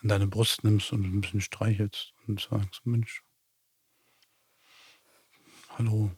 an 0.00 0.08
deine 0.08 0.28
Brust 0.28 0.62
nimmst 0.62 0.92
und 0.92 1.02
ein 1.02 1.20
bisschen 1.20 1.40
streichelst 1.40 2.14
und 2.28 2.40
sagst, 2.40 2.86
Mensch, 2.86 3.24
hallo, 5.70 6.12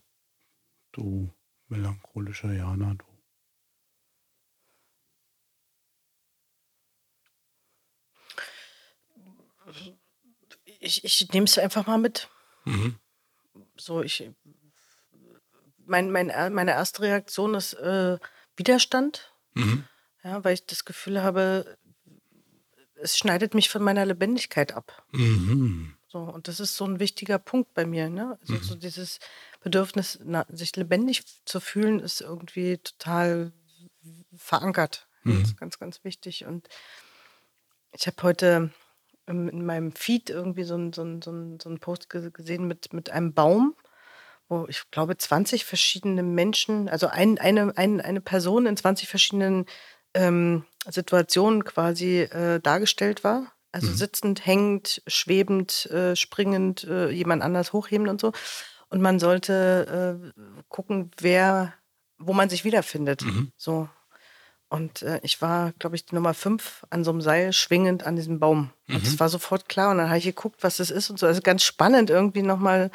du 0.92 1.32
melancholischer 1.68 2.52
Jana, 2.52 2.96
du. 2.96 3.06
Ich, 10.80 11.02
ich 11.02 11.32
nehme 11.32 11.44
es 11.44 11.56
einfach 11.56 11.86
mal 11.86 11.96
mit. 11.96 12.28
Mhm. 12.66 12.98
So, 13.78 14.02
ich, 14.02 14.30
mein, 15.78 16.10
mein, 16.10 16.26
meine 16.52 16.72
erste 16.72 17.00
Reaktion 17.00 17.54
ist, 17.54 17.72
äh, 17.72 18.18
Widerstand, 18.56 19.32
mhm. 19.54 19.84
ja, 20.22 20.42
weil 20.44 20.54
ich 20.54 20.66
das 20.66 20.84
Gefühl 20.84 21.22
habe, 21.22 21.78
es 22.96 23.16
schneidet 23.16 23.54
mich 23.54 23.68
von 23.68 23.82
meiner 23.82 24.04
Lebendigkeit 24.04 24.72
ab. 24.72 25.04
Mhm. 25.12 25.94
So, 26.06 26.18
und 26.18 26.48
das 26.48 26.58
ist 26.58 26.76
so 26.76 26.84
ein 26.84 26.98
wichtiger 26.98 27.38
Punkt 27.38 27.72
bei 27.72 27.86
mir. 27.86 28.10
Ne? 28.10 28.36
Also 28.40 28.54
mhm. 28.54 28.62
so 28.62 28.74
dieses 28.74 29.20
Bedürfnis, 29.60 30.18
na, 30.24 30.44
sich 30.48 30.74
lebendig 30.76 31.24
zu 31.44 31.60
fühlen, 31.60 32.00
ist 32.00 32.20
irgendwie 32.20 32.78
total 32.78 33.52
verankert. 34.36 35.06
Mhm. 35.22 35.40
Das 35.40 35.50
ist 35.50 35.56
ganz, 35.56 35.78
ganz 35.78 36.04
wichtig. 36.04 36.46
Und 36.46 36.68
ich 37.92 38.06
habe 38.06 38.22
heute 38.22 38.72
in 39.26 39.64
meinem 39.64 39.92
Feed 39.92 40.30
irgendwie 40.30 40.64
so 40.64 40.74
einen 40.74 40.92
so 40.92 41.04
so 41.20 41.30
ein, 41.30 41.60
so 41.60 41.70
ein 41.70 41.78
Post 41.78 42.10
gesehen 42.10 42.66
mit, 42.66 42.92
mit 42.92 43.10
einem 43.10 43.32
Baum 43.32 43.76
wo 44.50 44.66
ich 44.68 44.90
glaube 44.90 45.16
20 45.16 45.64
verschiedene 45.64 46.22
Menschen, 46.22 46.88
also 46.88 47.06
ein, 47.06 47.38
eine, 47.38 47.72
ein, 47.76 48.00
eine 48.00 48.20
Person 48.20 48.66
in 48.66 48.76
20 48.76 49.08
verschiedenen 49.08 49.64
ähm, 50.12 50.64
Situationen 50.88 51.64
quasi 51.64 52.22
äh, 52.22 52.60
dargestellt 52.60 53.22
war. 53.24 53.52
Also 53.72 53.88
mhm. 53.88 53.94
sitzend, 53.94 54.46
hängend, 54.46 55.02
schwebend, 55.06 55.86
äh, 55.86 56.16
springend, 56.16 56.84
äh, 56.84 57.10
jemand 57.10 57.42
anders 57.42 57.72
hochheben 57.72 58.08
und 58.08 58.20
so. 58.20 58.32
Und 58.88 59.00
man 59.00 59.20
sollte 59.20 60.20
äh, 60.36 60.42
gucken, 60.68 61.12
wer, 61.18 61.72
wo 62.18 62.32
man 62.32 62.50
sich 62.50 62.64
wiederfindet. 62.64 63.22
Mhm. 63.22 63.52
So. 63.56 63.88
Und 64.68 65.02
äh, 65.02 65.20
ich 65.22 65.40
war, 65.40 65.72
glaube 65.78 65.94
ich, 65.94 66.06
die 66.06 66.16
Nummer 66.16 66.34
fünf 66.34 66.84
an 66.90 67.04
so 67.04 67.12
einem 67.12 67.20
Seil 67.20 67.52
schwingend 67.52 68.04
an 68.04 68.16
diesem 68.16 68.40
Baum. 68.40 68.72
Mhm. 68.88 68.96
Und 68.96 69.06
es 69.06 69.20
war 69.20 69.28
sofort 69.28 69.68
klar. 69.68 69.92
Und 69.92 69.98
dann 69.98 70.08
habe 70.08 70.18
ich 70.18 70.24
geguckt, 70.24 70.64
was 70.64 70.78
das 70.78 70.90
ist 70.90 71.08
und 71.08 71.20
so. 71.20 71.26
Also 71.26 71.40
ganz 71.40 71.62
spannend 71.62 72.10
irgendwie 72.10 72.42
nochmal 72.42 72.90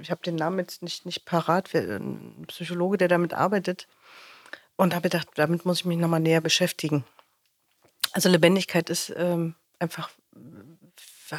ich 0.00 0.10
habe 0.10 0.22
den 0.22 0.36
Namen 0.36 0.58
jetzt 0.58 0.82
nicht, 0.82 1.06
nicht 1.06 1.24
parat, 1.24 1.74
ein 1.74 2.44
Psychologe, 2.48 2.98
der 2.98 3.08
damit 3.08 3.34
arbeitet. 3.34 3.86
Und 4.76 4.94
habe 4.94 5.08
gedacht, 5.08 5.28
damit 5.36 5.64
muss 5.64 5.80
ich 5.80 5.84
mich 5.84 5.98
nochmal 5.98 6.20
näher 6.20 6.40
beschäftigen. 6.40 7.04
Also 8.12 8.28
Lebendigkeit 8.28 8.90
ist 8.90 9.12
ähm, 9.16 9.54
einfach 9.78 10.10
äh, 11.30 11.36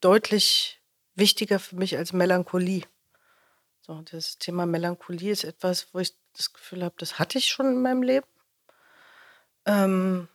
deutlich 0.00 0.80
wichtiger 1.14 1.58
für 1.58 1.76
mich 1.76 1.96
als 1.96 2.12
Melancholie. 2.12 2.84
So, 3.82 4.00
das 4.10 4.38
Thema 4.38 4.64
Melancholie 4.64 5.30
ist 5.30 5.44
etwas, 5.44 5.88
wo 5.92 5.98
ich 5.98 6.14
das 6.34 6.52
Gefühl 6.52 6.82
habe, 6.84 6.94
das 6.98 7.18
hatte 7.18 7.38
ich 7.38 7.46
schon 7.46 7.66
in 7.66 7.82
meinem 7.82 8.02
Leben. 8.02 8.26
Ähm, 9.66 10.28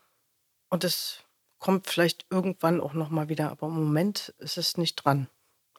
und 0.69 0.83
es 0.83 1.23
kommt 1.57 1.87
vielleicht 1.87 2.25
irgendwann 2.29 2.79
auch 2.79 2.93
nochmal 2.93 3.27
wieder, 3.29 3.49
aber 3.49 3.67
im 3.67 3.73
Moment 3.73 4.33
ist 4.37 4.57
es 4.57 4.77
nicht 4.77 4.95
dran. 4.95 5.29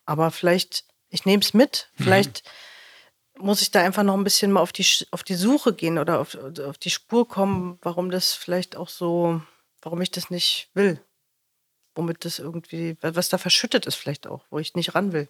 Aber 0.05 0.31
vielleicht 0.31 0.85
ich 1.11 1.27
nehme 1.27 1.42
es 1.42 1.55
mit. 1.55 1.90
Mhm. 1.96 2.05
Vielleicht 2.05 2.44
mhm. 3.37 3.46
muss 3.46 3.62
ich 3.62 3.70
da 3.70 3.83
einfach 3.83 4.03
noch 4.03 4.16
ein 4.16 4.25
bisschen 4.25 4.53
mal 4.53 4.61
auf 4.61 4.73
die, 4.73 4.87
auf 5.11 5.23
die 5.23 5.35
Suche 5.35 5.75
gehen 5.75 5.99
oder 5.99 6.20
auf, 6.20 6.35
auf 6.35 6.79
die 6.79 6.90
Spur 6.90 7.29
kommen, 7.29 7.79
warum 7.83 8.11
das 8.11 8.33
vielleicht 8.33 8.77
auch 8.77 8.88
so, 8.88 9.42
warum 9.83 10.01
ich 10.01 10.11
das 10.11 10.31
nicht 10.31 10.70
will. 10.75 11.01
Womit 11.94 12.25
das 12.25 12.38
irgendwie, 12.38 12.96
was 13.01 13.29
da 13.29 13.37
verschüttet 13.37 13.85
ist 13.85 13.96
vielleicht 13.96 14.27
auch, 14.27 14.44
wo 14.51 14.59
ich 14.59 14.75
nicht 14.75 14.94
ran 14.94 15.12
will. 15.12 15.29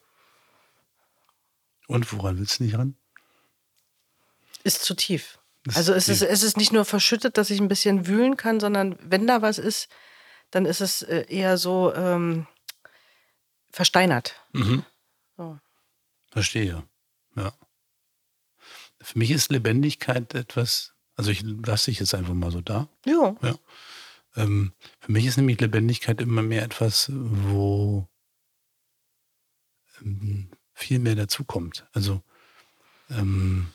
Und 1.87 2.13
woran 2.13 2.39
willst 2.39 2.61
du 2.61 2.65
nicht 2.65 2.77
ran? 2.77 2.97
Ist 4.63 4.85
zu 4.85 4.95
tief. 4.95 5.39
Ist 5.67 5.77
also 5.77 5.93
es 5.93 6.09
ist, 6.09 6.23
es 6.23 6.43
ist 6.43 6.57
nicht 6.57 6.73
nur 6.73 6.85
verschüttet, 6.85 7.37
dass 7.37 7.51
ich 7.51 7.61
ein 7.61 7.69
bisschen 7.69 8.07
wühlen 8.07 8.37
kann, 8.37 8.61
sondern 8.61 8.97
wenn 9.01 9.27
da 9.27 9.43
was 9.43 9.59
ist, 9.59 9.89
dann 10.51 10.67
ist 10.67 10.81
es 10.81 11.03
äh, 11.03 11.27
eher 11.29 11.59
so 11.59 11.95
ähm, 11.95 12.47
versteinert. 13.71 14.35
Mhm. 14.53 14.85
So. 15.37 15.59
Verstehe, 16.31 16.85
ja. 17.37 17.53
Für 19.03 19.19
mich 19.19 19.31
ist 19.31 19.51
Lebendigkeit 19.51 20.35
etwas, 20.35 20.95
also 21.17 21.31
ich 21.31 21.43
lasse 21.43 21.91
dich 21.91 22.01
jetzt 22.01 22.15
einfach 22.15 22.35
mal 22.35 22.51
so 22.51 22.61
da. 22.61 22.89
Ja. 23.07 23.35
ja. 23.43 23.55
Ähm, 24.37 24.73
für 25.01 25.13
mich 25.13 25.27
ist 25.27 25.37
nämlich 25.37 25.61
Lebendigkeit 25.61 26.21
immer 26.21 26.43
mehr 26.43 26.63
etwas, 26.63 27.11
wo 27.13 28.09
ähm, 30.01 30.51
viel 30.73 30.99
mehr 30.99 31.15
dazukommt. 31.15 31.87
Also, 31.93 32.23
ähm, 33.11 33.69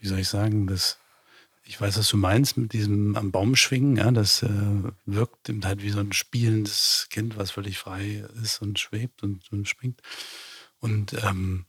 wie 0.00 0.06
soll 0.06 0.20
ich 0.20 0.28
sagen, 0.28 0.66
das, 0.66 0.98
ich 1.64 1.80
weiß, 1.80 1.98
was 1.98 2.08
du 2.08 2.16
meinst 2.16 2.56
mit 2.56 2.72
diesem 2.72 3.16
am 3.16 3.32
Baum 3.32 3.56
schwingen, 3.56 3.96
ja, 3.96 4.10
das 4.10 4.42
äh, 4.42 4.82
wirkt 5.06 5.48
eben 5.48 5.64
halt 5.64 5.82
wie 5.82 5.90
so 5.90 6.00
ein 6.00 6.12
spielendes 6.12 7.08
Kind, 7.10 7.36
was 7.36 7.50
völlig 7.50 7.78
frei 7.78 8.24
ist 8.42 8.62
und 8.62 8.78
schwebt 8.78 9.22
und, 9.22 9.50
und 9.52 9.68
springt. 9.68 10.00
Und 10.80 11.14
ähm, 11.24 11.66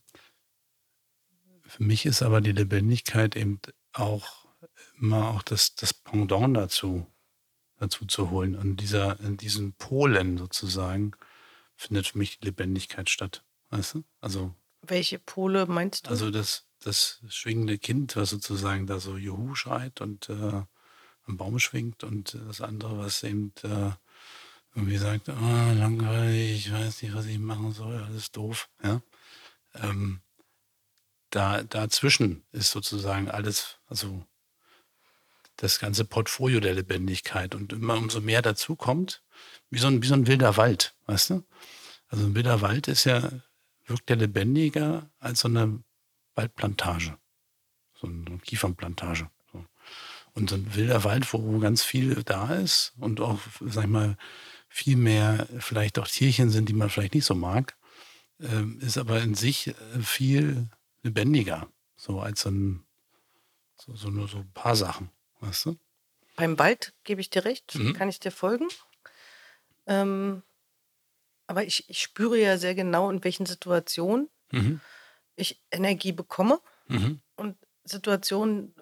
für 1.63 1.83
mich 1.83 2.05
ist 2.05 2.21
aber 2.21 2.41
die 2.41 2.51
Lebendigkeit 2.51 3.35
eben 3.35 3.59
auch 3.93 4.47
immer 4.99 5.29
auch 5.29 5.43
das, 5.43 5.75
das 5.75 5.93
Pendant 5.93 6.55
dazu, 6.55 7.07
dazu 7.77 8.05
zu 8.05 8.29
holen. 8.29 8.55
Und 8.55 8.77
dieser, 8.77 9.19
in 9.19 9.37
diesen 9.37 9.73
Polen 9.73 10.37
sozusagen 10.37 11.13
findet 11.75 12.07
für 12.07 12.17
mich 12.17 12.39
die 12.39 12.47
Lebendigkeit 12.47 13.09
statt. 13.09 13.43
Weißt 13.69 13.95
du? 13.95 14.03
Also. 14.19 14.53
Welche 14.81 15.19
Pole 15.19 15.65
meinst 15.65 16.07
du? 16.07 16.09
Also 16.09 16.31
das, 16.31 16.65
das 16.79 17.21
schwingende 17.29 17.77
Kind, 17.77 18.15
was 18.15 18.29
sozusagen 18.31 18.87
da 18.87 18.99
so 18.99 19.17
Juhu 19.17 19.55
schreit 19.55 20.01
und 20.01 20.29
äh, 20.29 20.63
am 21.23 21.37
Baum 21.37 21.59
schwingt 21.59 22.03
und 22.03 22.37
das 22.47 22.61
andere, 22.61 22.97
was 22.97 23.23
eben 23.23 23.53
äh, 23.63 23.91
irgendwie 24.75 24.97
sagt, 24.97 25.29
oh, 25.29 25.73
langweilig, 25.73 26.67
ich 26.67 26.71
weiß 26.71 27.01
nicht, 27.01 27.13
was 27.13 27.25
ich 27.25 27.39
machen 27.39 27.73
soll, 27.73 27.97
alles 28.03 28.31
doof. 28.31 28.69
Ja? 28.83 29.01
Ähm, 29.75 30.21
da, 31.29 31.63
dazwischen 31.63 32.43
ist 32.51 32.71
sozusagen 32.71 33.29
alles, 33.29 33.77
also 33.87 34.25
das 35.57 35.79
ganze 35.79 36.05
Portfolio 36.05 36.59
der 36.59 36.73
Lebendigkeit 36.73 37.53
und 37.55 37.73
immer 37.73 37.97
umso 37.97 38.21
mehr 38.21 38.41
dazu 38.41 38.75
kommt, 38.75 39.21
wie 39.69 39.79
so 39.79 39.87
ein, 39.87 40.01
wie 40.01 40.07
so 40.07 40.13
ein 40.13 40.27
wilder 40.27 40.57
Wald, 40.57 40.95
weißt 41.05 41.31
du? 41.31 41.43
Also 42.07 42.25
ein 42.25 42.35
wilder 42.35 42.61
Wald 42.61 42.87
ist 42.87 43.03
ja, 43.03 43.29
wirkt 43.85 44.09
ja 44.09 44.15
lebendiger 44.15 45.09
als 45.19 45.41
so 45.41 45.47
eine 45.47 45.83
Waldplantage. 46.35 47.17
so 47.99 48.07
eine 48.07 48.37
Kiefernplantage. 48.39 49.29
Und 50.33 50.49
so 50.49 50.55
ein 50.55 50.73
wilder 50.75 51.03
Wald, 51.03 51.31
wo 51.33 51.59
ganz 51.59 51.83
viel 51.83 52.23
da 52.23 52.53
ist 52.55 52.93
und 52.97 53.19
auch, 53.19 53.39
sag 53.59 53.85
ich 53.85 53.89
mal, 53.89 54.15
viel 54.69 54.95
mehr 54.97 55.47
vielleicht 55.59 55.99
auch 55.99 56.07
Tierchen 56.07 56.49
sind, 56.49 56.69
die 56.69 56.73
man 56.73 56.89
vielleicht 56.89 57.15
nicht 57.15 57.25
so 57.25 57.35
mag, 57.35 57.75
äh, 58.39 58.63
ist 58.79 58.97
aber 58.97 59.21
in 59.21 59.35
sich 59.35 59.67
äh, 59.67 59.73
viel 60.01 60.69
lebendiger, 61.03 61.67
so 61.97 62.19
als 62.19 62.41
so, 62.41 62.49
ein, 62.51 62.85
so, 63.77 63.95
so 63.95 64.09
nur 64.09 64.27
so 64.27 64.37
ein 64.39 64.51
paar 64.53 64.75
Sachen, 64.75 65.09
weißt 65.41 65.65
du? 65.65 65.77
Beim 66.35 66.57
Wald 66.59 66.93
gebe 67.03 67.19
ich 67.21 67.29
dir 67.29 67.45
recht, 67.45 67.75
Mhm. 67.75 67.93
kann 67.93 68.09
ich 68.09 68.19
dir 68.19 68.31
folgen. 68.31 68.67
Ähm, 69.87 70.43
aber 71.47 71.63
ich, 71.63 71.89
ich 71.89 71.99
spüre 72.01 72.37
ja 72.39 72.57
sehr 72.57 72.75
genau, 72.75 73.09
in 73.09 73.23
welchen 73.23 73.45
Situationen 73.45 74.29
Mhm. 74.51 74.79
ich 75.35 75.61
Energie 75.71 76.11
bekomme 76.11 76.59
Mhm. 76.87 77.19
und 77.37 77.57
Situationen, 77.85 78.73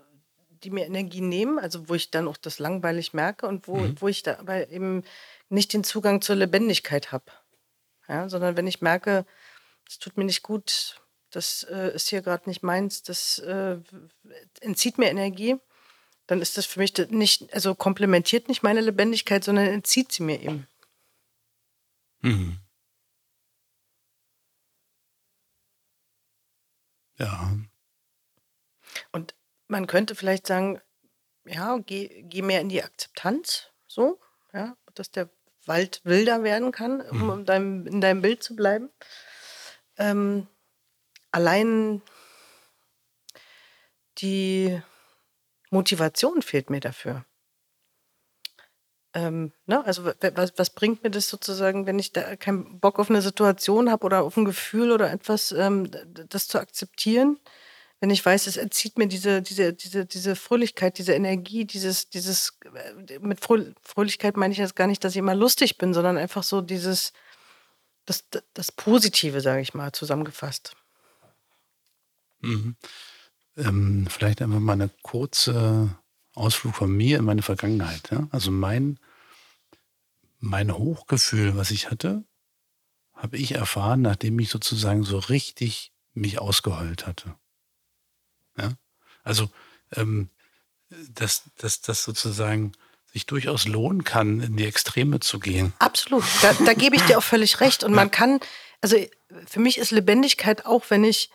die 0.64 0.72
mir 0.72 0.86
Energie 0.86 1.22
nehmen, 1.22 1.60
also 1.60 1.88
wo 1.88 1.94
ich 1.94 2.12
dann 2.12 2.28
auch 2.28 2.38
das 2.38 2.60
langweilig 2.60 3.14
merke 3.14 3.48
und 3.48 3.68
wo, 3.68 3.78
Mhm. 3.82 3.96
wo 4.02 4.08
ich 4.08 4.24
da 4.24 4.40
aber 4.40 4.70
eben 4.70 5.04
nicht 5.50 5.74
den 5.74 5.84
Zugang 5.84 6.22
zur 6.22 6.36
Lebendigkeit 6.36 7.12
habe. 7.12 7.32
Ja, 8.08 8.30
sondern 8.30 8.56
wenn 8.58 8.68
ich 8.68 8.82
merke, 8.82 9.26
es 9.88 10.00
tut 10.00 10.18
mir 10.18 10.24
nicht 10.24 10.44
gut, 10.44 11.02
das 11.30 11.64
äh, 11.64 11.94
ist 11.94 12.10
hier 12.10 12.22
gerade 12.22 12.50
nicht 12.50 12.64
meins, 12.64 13.04
das 13.04 13.40
äh, 13.40 13.78
entzieht 14.62 14.98
mir 14.98 15.10
Energie, 15.10 15.58
dann 16.26 16.42
ist 16.42 16.58
das 16.58 16.66
für 16.66 16.80
mich 16.80 16.94
nicht, 17.10 17.54
also 17.54 17.76
komplementiert 17.76 18.48
nicht 18.48 18.64
meine 18.64 18.82
Lebendigkeit, 18.82 19.44
sondern 19.44 19.68
entzieht 19.68 20.12
sie 20.12 20.24
mir 20.24 20.42
eben. 20.42 20.68
Mhm. 22.22 22.60
Ja. 27.18 27.58
Und 29.12 29.36
man 29.68 29.88
könnte 29.88 30.16
vielleicht 30.16 30.48
sagen, 30.48 30.82
ja, 31.46 31.78
geh, 31.78 32.24
geh 32.24 32.42
mehr 32.42 32.62
in 32.62 32.70
die 32.70 32.84
Akzeptanz, 32.84 33.72
so, 33.88 34.20
ja, 34.54 34.78
dass 34.94 35.12
der 35.12 35.30
Wald 35.68 36.02
wilder 36.04 36.44
werden 36.44 36.72
kann, 36.72 37.02
um 37.02 37.24
Mhm. 37.28 37.30
in 37.40 37.46
deinem, 37.46 37.88
in 37.88 38.02
deinem 38.02 38.22
Bild 38.22 38.44
zu 38.44 38.56
bleiben. 38.56 38.90
Ähm, 39.98 40.48
allein 41.32 42.02
die 44.20 44.82
Motivation 45.70 46.42
fehlt 46.42 46.70
mir 46.70 46.80
dafür. 46.80 47.26
Ähm, 49.14 49.54
ne? 49.66 49.84
Also 49.86 50.06
wa- 50.06 50.14
was, 50.36 50.54
was 50.58 50.70
bringt 50.70 51.04
mir 51.04 51.10
das 51.10 51.30
sozusagen, 51.30 51.86
wenn 51.88 51.98
ich 52.00 52.12
da 52.14 52.36
keinen 52.36 52.80
Bock 52.80 53.00
auf 53.00 53.10
eine 53.10 53.22
Situation 53.22 53.90
habe 53.90 54.06
oder 54.06 54.24
auf 54.24 54.38
ein 54.38 54.46
Gefühl 54.46 54.92
oder 54.92 55.12
etwas, 55.12 55.52
ähm, 55.52 55.90
das 56.30 56.48
zu 56.48 56.60
akzeptieren, 56.60 57.40
wenn 58.00 58.10
ich 58.12 58.24
weiß, 58.24 58.48
es 58.48 58.58
entzieht 58.58 58.98
mir 58.98 59.08
diese, 59.08 59.42
diese, 59.42 59.74
diese, 59.74 60.06
diese 60.06 60.36
Fröhlichkeit, 60.36 60.98
diese 60.98 61.14
Energie, 61.14 61.66
dieses, 61.66 62.10
dieses, 62.10 62.58
äh, 63.08 63.20
mit 63.20 63.40
Fröh 63.40 63.74
Fröhlichkeit 63.82 64.38
meine 64.38 64.52
ich 64.52 64.60
jetzt 64.60 64.76
gar 64.76 64.88
nicht, 64.88 65.04
dass 65.04 65.14
ich 65.14 65.18
immer 65.18 65.36
lustig 65.36 65.78
bin, 65.78 65.94
sondern 65.94 66.18
einfach 66.18 66.44
so 66.44 66.62
dieses, 66.62 67.14
das, 68.06 68.26
das 68.54 68.72
Positive, 68.72 69.42
sage 69.42 69.62
ich 69.62 69.74
mal, 69.74 69.92
zusammengefasst. 69.92 70.76
Mhm. 72.42 72.76
Ähm, 73.58 74.08
vielleicht 74.10 74.42
einfach 74.42 74.60
mal 74.60 74.74
eine 74.74 74.90
kurze 75.02 75.98
Ausflug 76.36 76.76
von 76.76 76.92
mir 76.92 77.18
in 77.18 77.26
meine 77.26 77.42
Vergangenheit. 77.42 78.12
Ja? 78.12 78.28
Also 78.30 78.52
mein, 78.52 79.00
mein 80.40 80.78
Hochgefühl, 80.78 81.58
was 81.58 81.72
ich 81.72 81.90
hatte, 81.90 82.24
habe 83.16 83.38
ich 83.38 83.54
erfahren, 83.54 84.04
nachdem 84.04 84.38
ich 84.38 84.50
sozusagen 84.50 85.04
so 85.04 85.18
richtig 85.18 85.92
mich 86.14 86.40
ausgeheult 86.40 87.08
hatte. 87.08 87.36
Ja? 89.28 89.30
Also, 89.30 89.50
ähm, 89.96 90.30
dass, 90.90 91.44
dass 91.58 91.82
das 91.82 92.04
sozusagen 92.04 92.72
sich 93.12 93.26
durchaus 93.26 93.68
lohnen 93.68 94.04
kann, 94.04 94.42
in 94.42 94.58
die 94.58 94.66
Extreme 94.66 95.20
zu 95.20 95.40
gehen. 95.40 95.74
Absolut. 95.80 96.24
Da, 96.42 96.54
da 96.54 96.74
gebe 96.74 96.96
ich 96.96 97.02
dir 97.04 97.18
auch 97.18 97.24
völlig 97.24 97.62
recht. 97.62 97.84
Und 97.84 97.94
man 97.94 98.12
kann, 98.12 98.40
also 98.82 98.98
für 99.48 99.60
mich 99.60 99.78
ist 99.78 99.92
Lebendigkeit 99.92 100.66
auch, 100.66 100.84
wenn 100.90 101.04
ich 101.04 101.32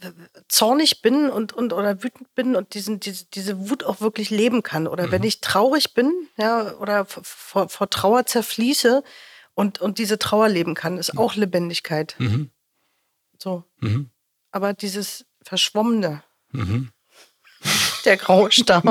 äh, 0.00 0.12
zornig 0.48 1.02
bin 1.02 1.30
und, 1.30 1.52
und 1.52 1.72
oder 1.72 2.02
wütend 2.02 2.34
bin 2.34 2.56
und 2.56 2.74
diesen, 2.74 3.00
diese, 3.00 3.24
diese 3.26 3.68
Wut 3.68 3.84
auch 3.84 4.00
wirklich 4.00 4.30
leben 4.30 4.62
kann. 4.62 4.86
Oder 4.86 5.10
wenn 5.10 5.22
ich 5.22 5.40
traurig 5.40 5.94
bin, 5.94 6.12
ja, 6.36 6.74
oder 6.76 7.06
vor, 7.06 7.68
vor 7.68 7.90
Trauer 7.90 8.26
zerfließe 8.26 9.02
und, 9.54 9.80
und 9.80 9.98
diese 9.98 10.18
Trauer 10.18 10.48
leben 10.48 10.74
kann, 10.74 10.98
ist 10.98 11.18
auch 11.18 11.34
Lebendigkeit. 11.34 12.14
Mhm. 12.18 12.50
So. 13.38 13.64
Mhm. 13.80 14.10
Aber 14.50 14.72
dieses 14.72 15.25
Verschwommene, 15.46 16.24
Mhm. 16.50 16.90
der 18.04 18.16
graue 18.16 18.50
Star, 18.50 18.82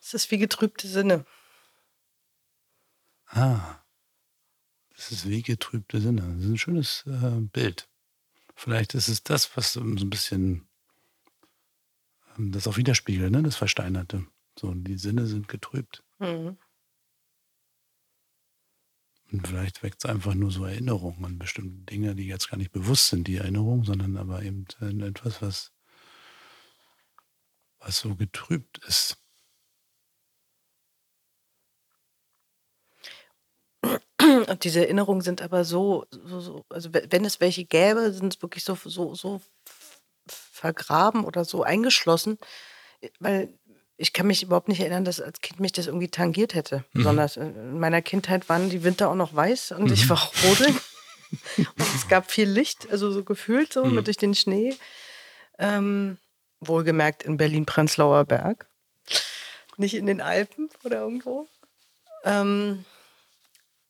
es 0.00 0.14
ist 0.14 0.30
wie 0.30 0.38
getrübte 0.38 0.88
Sinne. 0.88 1.26
Ah, 3.26 3.76
das 4.96 5.12
ist 5.12 5.28
wie 5.28 5.42
getrübte 5.42 6.00
Sinne. 6.00 6.22
Das 6.22 6.44
ist 6.44 6.50
ein 6.50 6.56
schönes 6.58 7.04
äh, 7.06 7.40
Bild. 7.40 7.90
Vielleicht 8.54 8.94
ist 8.94 9.08
es 9.08 9.22
das, 9.22 9.54
was 9.54 9.74
so 9.74 9.80
ein 9.80 10.08
bisschen 10.08 10.66
ähm, 12.38 12.52
das 12.52 12.66
auch 12.66 12.78
widerspiegelt, 12.78 13.30
ne? 13.30 13.42
das 13.42 13.56
Versteinerte. 13.56 14.26
So, 14.58 14.72
die 14.72 14.96
Sinne 14.96 15.26
sind 15.26 15.46
getrübt. 15.48 16.02
Mhm. 16.18 16.56
Und 19.32 19.48
vielleicht 19.48 19.82
weckt 19.82 20.04
es 20.04 20.10
einfach 20.10 20.34
nur 20.34 20.50
so 20.50 20.64
Erinnerungen 20.64 21.24
an 21.24 21.38
bestimmte 21.38 21.84
Dinge, 21.92 22.14
die 22.14 22.26
jetzt 22.26 22.50
gar 22.50 22.58
nicht 22.58 22.70
bewusst 22.72 23.08
sind, 23.08 23.26
die 23.26 23.36
Erinnerung, 23.38 23.84
sondern 23.84 24.16
aber 24.18 24.42
eben 24.42 24.66
etwas, 25.02 25.40
was, 25.42 25.72
was 27.80 27.98
so 27.98 28.14
getrübt 28.16 28.78
ist. 28.86 29.18
Und 34.48 34.64
diese 34.64 34.80
Erinnerungen 34.80 35.20
sind 35.22 35.42
aber 35.42 35.64
so, 35.64 36.04
so, 36.10 36.40
so 36.40 36.64
also 36.68 36.92
we- 36.94 37.06
wenn 37.10 37.24
es 37.24 37.40
welche 37.40 37.64
gäbe, 37.64 38.12
sind 38.12 38.34
es 38.34 38.42
wirklich 38.42 38.64
so, 38.64 38.76
so, 38.76 39.14
so 39.14 39.40
vergraben 40.28 41.24
oder 41.24 41.44
so 41.44 41.62
eingeschlossen, 41.64 42.38
weil 43.20 43.58
ich 43.96 44.12
kann 44.12 44.26
mich 44.26 44.42
überhaupt 44.42 44.68
nicht 44.68 44.80
erinnern, 44.80 45.04
dass 45.04 45.20
als 45.20 45.40
Kind 45.40 45.60
mich 45.60 45.72
das 45.72 45.86
irgendwie 45.86 46.08
tangiert 46.08 46.54
hätte. 46.54 46.78
Mhm. 46.92 46.98
Besonders 46.98 47.36
in 47.36 47.78
meiner 47.78 48.02
Kindheit 48.02 48.48
waren 48.48 48.70
die 48.70 48.82
Winter 48.84 49.10
auch 49.10 49.14
noch 49.14 49.34
weiß 49.34 49.72
und 49.72 49.90
ich 49.90 50.08
war 50.08 50.30
rodeln. 50.44 50.76
und 51.56 51.94
es 51.94 52.08
gab 52.08 52.30
viel 52.30 52.48
Licht, 52.48 52.90
also 52.90 53.10
so 53.12 53.22
gefühlt 53.24 53.72
so 53.72 53.84
Mhm. 53.84 53.94
mit 53.96 54.06
durch 54.06 54.16
den 54.16 54.34
Schnee. 54.34 54.74
Ähm, 55.58 56.18
wohlgemerkt 56.60 57.22
in 57.22 57.36
Berlin-Prenzlauer 57.36 58.24
Berg. 58.24 58.66
Nicht 59.76 59.94
in 59.94 60.06
den 60.06 60.20
Alpen 60.20 60.68
oder 60.84 61.00
irgendwo. 61.00 61.48
Ähm, 62.24 62.84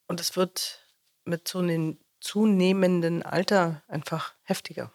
und 0.07 0.19
es 0.19 0.35
wird 0.35 0.79
mit 1.25 1.47
so 1.47 1.59
einem 1.59 1.97
zunehmenden 2.19 3.23
Alter 3.23 3.83
einfach 3.87 4.33
heftiger. 4.43 4.91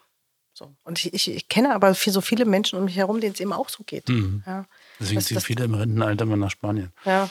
So. 0.53 0.75
Und 0.83 0.99
ich, 0.99 1.13
ich, 1.13 1.29
ich 1.29 1.47
kenne 1.47 1.73
aber 1.73 1.95
viel, 1.95 2.11
so 2.11 2.21
viele 2.21 2.45
Menschen 2.45 2.77
um 2.77 2.85
mich 2.85 2.95
herum, 2.97 3.21
denen 3.21 3.33
es 3.33 3.39
eben 3.39 3.53
auch 3.53 3.69
so 3.69 3.83
geht. 3.83 4.09
Mhm. 4.09 4.43
Ja. 4.45 4.65
Deswegen 4.99 5.21
ziehen 5.21 5.41
viele 5.41 5.65
im 5.65 5.73
Rentenalter 5.73 6.25
mal 6.25 6.37
nach 6.37 6.51
Spanien. 6.51 6.91
Ja. 7.05 7.29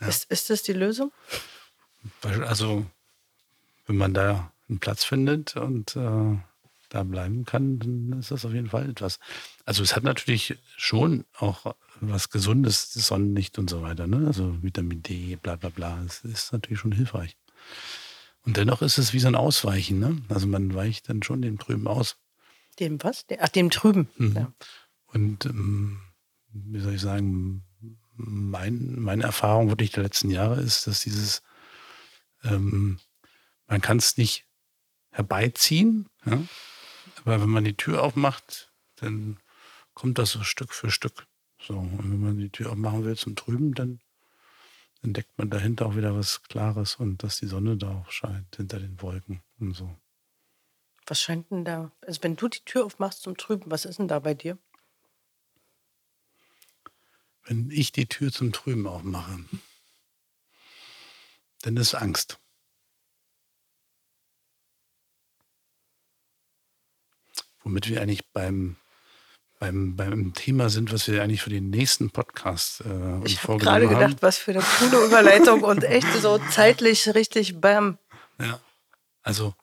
Ist, 0.00 0.30
ist 0.30 0.50
das 0.50 0.62
die 0.62 0.72
Lösung? 0.72 1.12
Also, 2.22 2.86
wenn 3.86 3.96
man 3.96 4.14
da 4.14 4.52
einen 4.68 4.78
Platz 4.78 5.04
findet 5.04 5.56
und 5.56 5.96
äh, 5.96 6.38
da 6.88 7.02
bleiben 7.02 7.44
kann, 7.44 7.78
dann 7.78 8.20
ist 8.20 8.30
das 8.30 8.44
auf 8.44 8.52
jeden 8.52 8.70
Fall 8.70 8.88
etwas. 8.88 9.18
Also 9.64 9.82
es 9.82 9.96
hat 9.96 10.04
natürlich 10.04 10.56
schon 10.76 11.24
auch 11.36 11.74
was 12.00 12.30
Gesundes, 12.30 12.92
Sonnenlicht 12.92 13.58
und 13.58 13.70
so 13.70 13.82
weiter, 13.82 14.06
ne? 14.06 14.26
Also 14.26 14.62
Vitamin 14.62 15.02
D, 15.02 15.36
bla 15.36 15.56
bla 15.56 15.70
bla. 15.70 16.00
Das 16.04 16.20
ist 16.24 16.52
natürlich 16.52 16.80
schon 16.80 16.92
hilfreich. 16.92 17.36
Und 18.44 18.56
dennoch 18.56 18.82
ist 18.82 18.98
es 18.98 19.12
wie 19.12 19.18
so 19.18 19.28
ein 19.28 19.34
Ausweichen, 19.34 19.98
ne? 19.98 20.22
Also 20.28 20.46
man 20.46 20.74
weicht 20.74 21.08
dann 21.08 21.22
schon 21.22 21.42
dem 21.42 21.58
Trüben 21.58 21.88
aus. 21.88 22.16
Dem 22.78 23.02
was? 23.02 23.24
Ach, 23.40 23.48
dem 23.48 23.70
Trüben. 23.70 24.08
Mhm. 24.16 24.36
Ja. 24.36 24.52
Und 25.06 25.46
ähm, 25.46 26.00
wie 26.48 26.80
soll 26.80 26.94
ich 26.94 27.00
sagen, 27.00 27.64
mein, 28.16 28.98
meine 28.98 29.24
Erfahrung 29.24 29.68
wirklich 29.68 29.92
der 29.92 30.02
letzten 30.02 30.30
Jahre 30.30 30.60
ist, 30.60 30.86
dass 30.86 31.00
dieses, 31.00 31.42
ähm, 32.42 32.98
man 33.66 33.80
kann 33.80 33.98
es 33.98 34.16
nicht 34.16 34.46
herbeiziehen, 35.10 36.08
ja? 36.24 36.42
aber 37.24 37.40
wenn 37.40 37.48
man 37.48 37.64
die 37.64 37.76
Tür 37.76 38.02
aufmacht, 38.02 38.72
dann 38.96 39.38
kommt 39.94 40.18
das 40.18 40.30
so 40.30 40.42
Stück 40.42 40.72
für 40.72 40.90
Stück. 40.90 41.26
So, 41.60 41.78
und 41.78 42.10
wenn 42.10 42.20
man 42.20 42.38
die 42.38 42.50
Tür 42.50 42.72
aufmachen 42.72 43.04
will 43.04 43.16
zum 43.16 43.34
Trüben, 43.34 43.74
dann 43.74 44.00
entdeckt 45.02 45.38
man 45.38 45.50
dahinter 45.50 45.86
auch 45.86 45.96
wieder 45.96 46.14
was 46.14 46.42
Klares 46.42 46.96
und 46.96 47.22
dass 47.22 47.38
die 47.38 47.46
Sonne 47.46 47.76
da 47.76 47.90
auch 48.00 48.10
scheint, 48.10 48.56
hinter 48.56 48.78
den 48.78 49.00
Wolken 49.00 49.42
und 49.58 49.74
so. 49.74 49.96
Was 51.06 51.20
scheint 51.20 51.50
denn 51.50 51.64
da? 51.64 51.92
Also, 52.00 52.22
wenn 52.22 52.36
du 52.36 52.48
die 52.48 52.64
Tür 52.64 52.84
aufmachst 52.84 53.22
zum 53.22 53.36
Trüben, 53.36 53.70
was 53.70 53.84
ist 53.84 53.98
denn 53.98 54.08
da 54.08 54.18
bei 54.18 54.34
dir? 54.34 54.58
Wenn 57.46 57.70
ich 57.70 57.92
die 57.92 58.06
Tür 58.06 58.32
zum 58.32 58.52
Trüben 58.52 58.86
aufmache, 58.86 59.38
dann 61.62 61.76
ist 61.76 61.94
Angst. 61.94 62.38
womit 67.66 67.88
wir 67.88 68.00
eigentlich 68.00 68.24
beim, 68.32 68.76
beim, 69.58 69.96
beim 69.96 70.32
Thema 70.34 70.70
sind, 70.70 70.92
was 70.92 71.08
wir 71.08 71.22
eigentlich 71.22 71.42
für 71.42 71.50
den 71.50 71.68
nächsten 71.68 72.10
Podcast 72.10 72.80
äh, 72.82 72.88
uns 72.88 73.32
ich 73.32 73.42
habe 73.42 73.58
gerade 73.58 73.88
gedacht, 73.88 74.18
was 74.20 74.38
für 74.38 74.52
eine 74.52 74.62
coole 74.78 75.04
Überleitung 75.04 75.62
und 75.62 75.82
echt 75.82 76.06
so 76.22 76.38
zeitlich 76.50 77.12
richtig 77.14 77.60
bam. 77.60 77.98
Ja, 78.38 78.60
also 79.22 79.54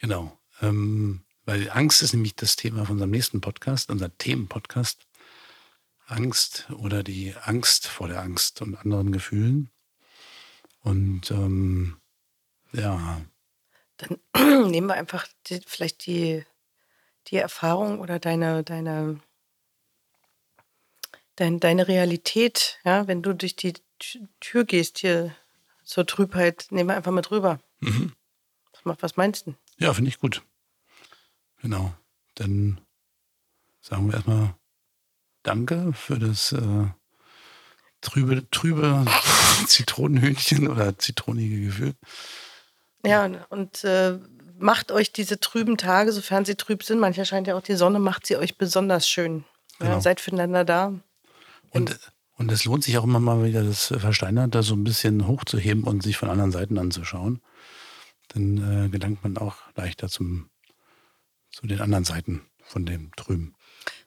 genau. 0.00 0.38
Ähm, 0.60 1.22
weil 1.46 1.70
Angst 1.70 2.02
ist 2.02 2.12
nämlich 2.12 2.36
das 2.36 2.56
Thema 2.56 2.84
von 2.84 2.96
unserem 2.96 3.10
nächsten 3.10 3.40
Podcast, 3.40 3.88
unser 3.88 4.16
Themenpodcast. 4.18 5.06
Angst 6.10 6.68
oder 6.70 7.02
die 7.02 7.34
Angst 7.42 7.86
vor 7.86 8.08
der 8.08 8.20
Angst 8.20 8.62
und 8.62 8.76
anderen 8.76 9.12
Gefühlen. 9.12 9.70
Und 10.82 11.30
ähm, 11.30 12.00
ja. 12.72 13.20
Dann 13.98 14.18
nehmen 14.70 14.88
wir 14.88 14.94
einfach 14.94 15.26
die, 15.46 15.60
vielleicht 15.66 16.06
die, 16.06 16.44
die 17.28 17.36
Erfahrung 17.36 18.00
oder 18.00 18.18
deine, 18.18 18.64
deine, 18.64 19.20
dein, 21.36 21.60
deine 21.60 21.88
Realität, 21.88 22.80
ja, 22.84 23.06
wenn 23.06 23.22
du 23.22 23.34
durch 23.34 23.56
die 23.56 23.74
Tür 24.40 24.64
gehst 24.64 24.98
hier 24.98 25.34
zur 25.84 26.06
Trübheit, 26.06 26.68
nehmen 26.70 26.88
wir 26.88 26.96
einfach 26.96 27.12
mit 27.12 27.30
rüber. 27.30 27.60
Mhm. 27.80 28.12
Was, 28.84 28.96
was 29.00 29.16
meinst 29.16 29.46
du? 29.46 29.54
Ja, 29.78 29.92
finde 29.92 30.08
ich 30.08 30.18
gut. 30.18 30.42
Genau. 31.60 31.92
Dann 32.34 32.80
sagen 33.80 34.06
wir 34.06 34.14
erstmal 34.14 34.54
Danke 35.42 35.92
für 35.94 36.18
das 36.18 36.52
äh, 36.52 36.86
trübe, 38.00 38.48
trübe 38.50 39.04
Zitronenhühnchen 39.66 40.68
oder 40.68 40.98
zitronige 40.98 41.60
Gefühl. 41.66 41.94
Ja, 43.04 43.30
und 43.48 43.84
äh, 43.84 44.18
macht 44.58 44.92
euch 44.92 45.12
diese 45.12 45.40
trüben 45.40 45.76
Tage, 45.76 46.12
sofern 46.12 46.44
sie 46.44 46.54
trüb 46.54 46.82
sind, 46.82 46.98
manchmal 46.98 47.26
scheint 47.26 47.46
ja 47.46 47.56
auch 47.56 47.62
die 47.62 47.76
Sonne, 47.76 47.98
macht 47.98 48.26
sie 48.26 48.36
euch 48.36 48.58
besonders 48.58 49.08
schön. 49.08 49.44
Genau. 49.78 49.92
Ja, 49.92 50.00
seid 50.00 50.20
füreinander 50.20 50.64
da. 50.64 50.92
Und, 51.70 51.98
und 52.36 52.52
es 52.52 52.64
lohnt 52.64 52.84
sich 52.84 52.98
auch 52.98 53.04
immer 53.04 53.20
mal 53.20 53.44
wieder, 53.44 53.64
das 53.64 53.86
Versteinerte 53.86 54.62
so 54.62 54.74
ein 54.74 54.84
bisschen 54.84 55.26
hochzuheben 55.26 55.84
und 55.84 56.02
sich 56.02 56.18
von 56.18 56.28
anderen 56.28 56.52
Seiten 56.52 56.78
anzuschauen. 56.78 57.40
Dann 58.28 58.86
äh, 58.86 58.88
gelangt 58.90 59.22
man 59.22 59.38
auch 59.38 59.56
leichter 59.76 60.08
zum, 60.08 60.50
zu 61.50 61.66
den 61.66 61.80
anderen 61.80 62.04
Seiten 62.04 62.42
von 62.62 62.84
dem 62.84 63.10
Trüben. 63.16 63.54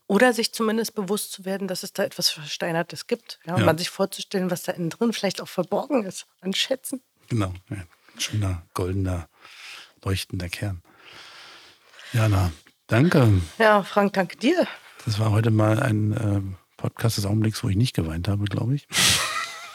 Oder 0.07 0.33
sich 0.33 0.53
zumindest 0.53 0.95
bewusst 0.95 1.31
zu 1.31 1.45
werden, 1.45 1.67
dass 1.67 1.83
es 1.83 1.93
da 1.93 2.03
etwas 2.03 2.29
Versteinertes 2.29 3.07
gibt. 3.07 3.39
Ja, 3.45 3.53
und 3.53 3.61
ja. 3.61 3.65
man 3.65 3.77
sich 3.77 3.89
vorzustellen, 3.89 4.51
was 4.51 4.63
da 4.63 4.73
innen 4.73 4.89
drin 4.89 5.13
vielleicht 5.13 5.41
auch 5.41 5.47
verborgen 5.47 6.03
ist 6.03 6.25
an 6.41 6.53
Schätzen. 6.53 7.01
Genau, 7.29 7.53
ja. 7.69 7.77
schöner, 8.17 8.63
goldener, 8.73 9.29
leuchtender 10.03 10.49
Kern. 10.49 10.81
Jana, 12.11 12.51
danke. 12.87 13.41
Ja, 13.57 13.83
Frank, 13.83 14.13
danke 14.13 14.37
dir. 14.37 14.67
Das 15.05 15.19
war 15.19 15.31
heute 15.31 15.51
mal 15.51 15.81
ein 15.81 16.13
äh, 16.13 16.41
Podcast 16.77 17.17
des 17.17 17.25
Augenblicks, 17.25 17.63
wo 17.63 17.69
ich 17.69 17.75
nicht 17.75 17.95
geweint 17.95 18.27
habe, 18.27 18.45
glaube 18.45 18.75
ich. 18.75 18.87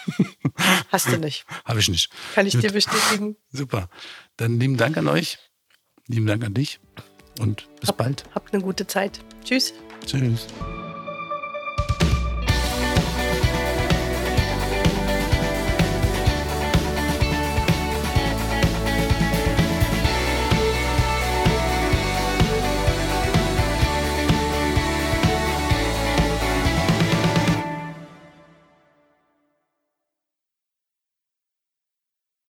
Hast 0.88 1.08
du 1.08 1.18
nicht. 1.18 1.46
Habe 1.64 1.80
ich 1.80 1.88
nicht. 1.88 2.10
Kann 2.34 2.46
ich 2.46 2.54
Gut. 2.54 2.64
dir 2.64 2.72
bestätigen. 2.72 3.36
Super. 3.50 3.88
Dann 4.36 4.60
lieben 4.60 4.76
Dank 4.76 4.96
an 4.96 5.08
euch. 5.08 5.38
Lieben 6.06 6.26
Dank 6.26 6.44
an 6.44 6.54
dich 6.54 6.80
und 7.38 7.66
bis 7.80 7.88
hab, 7.88 7.96
bald. 7.96 8.24
Habt 8.34 8.52
eine 8.52 8.62
gute 8.62 8.86
Zeit. 8.86 9.20
Tschüss. 9.44 9.72
Tschüss. 10.06 10.46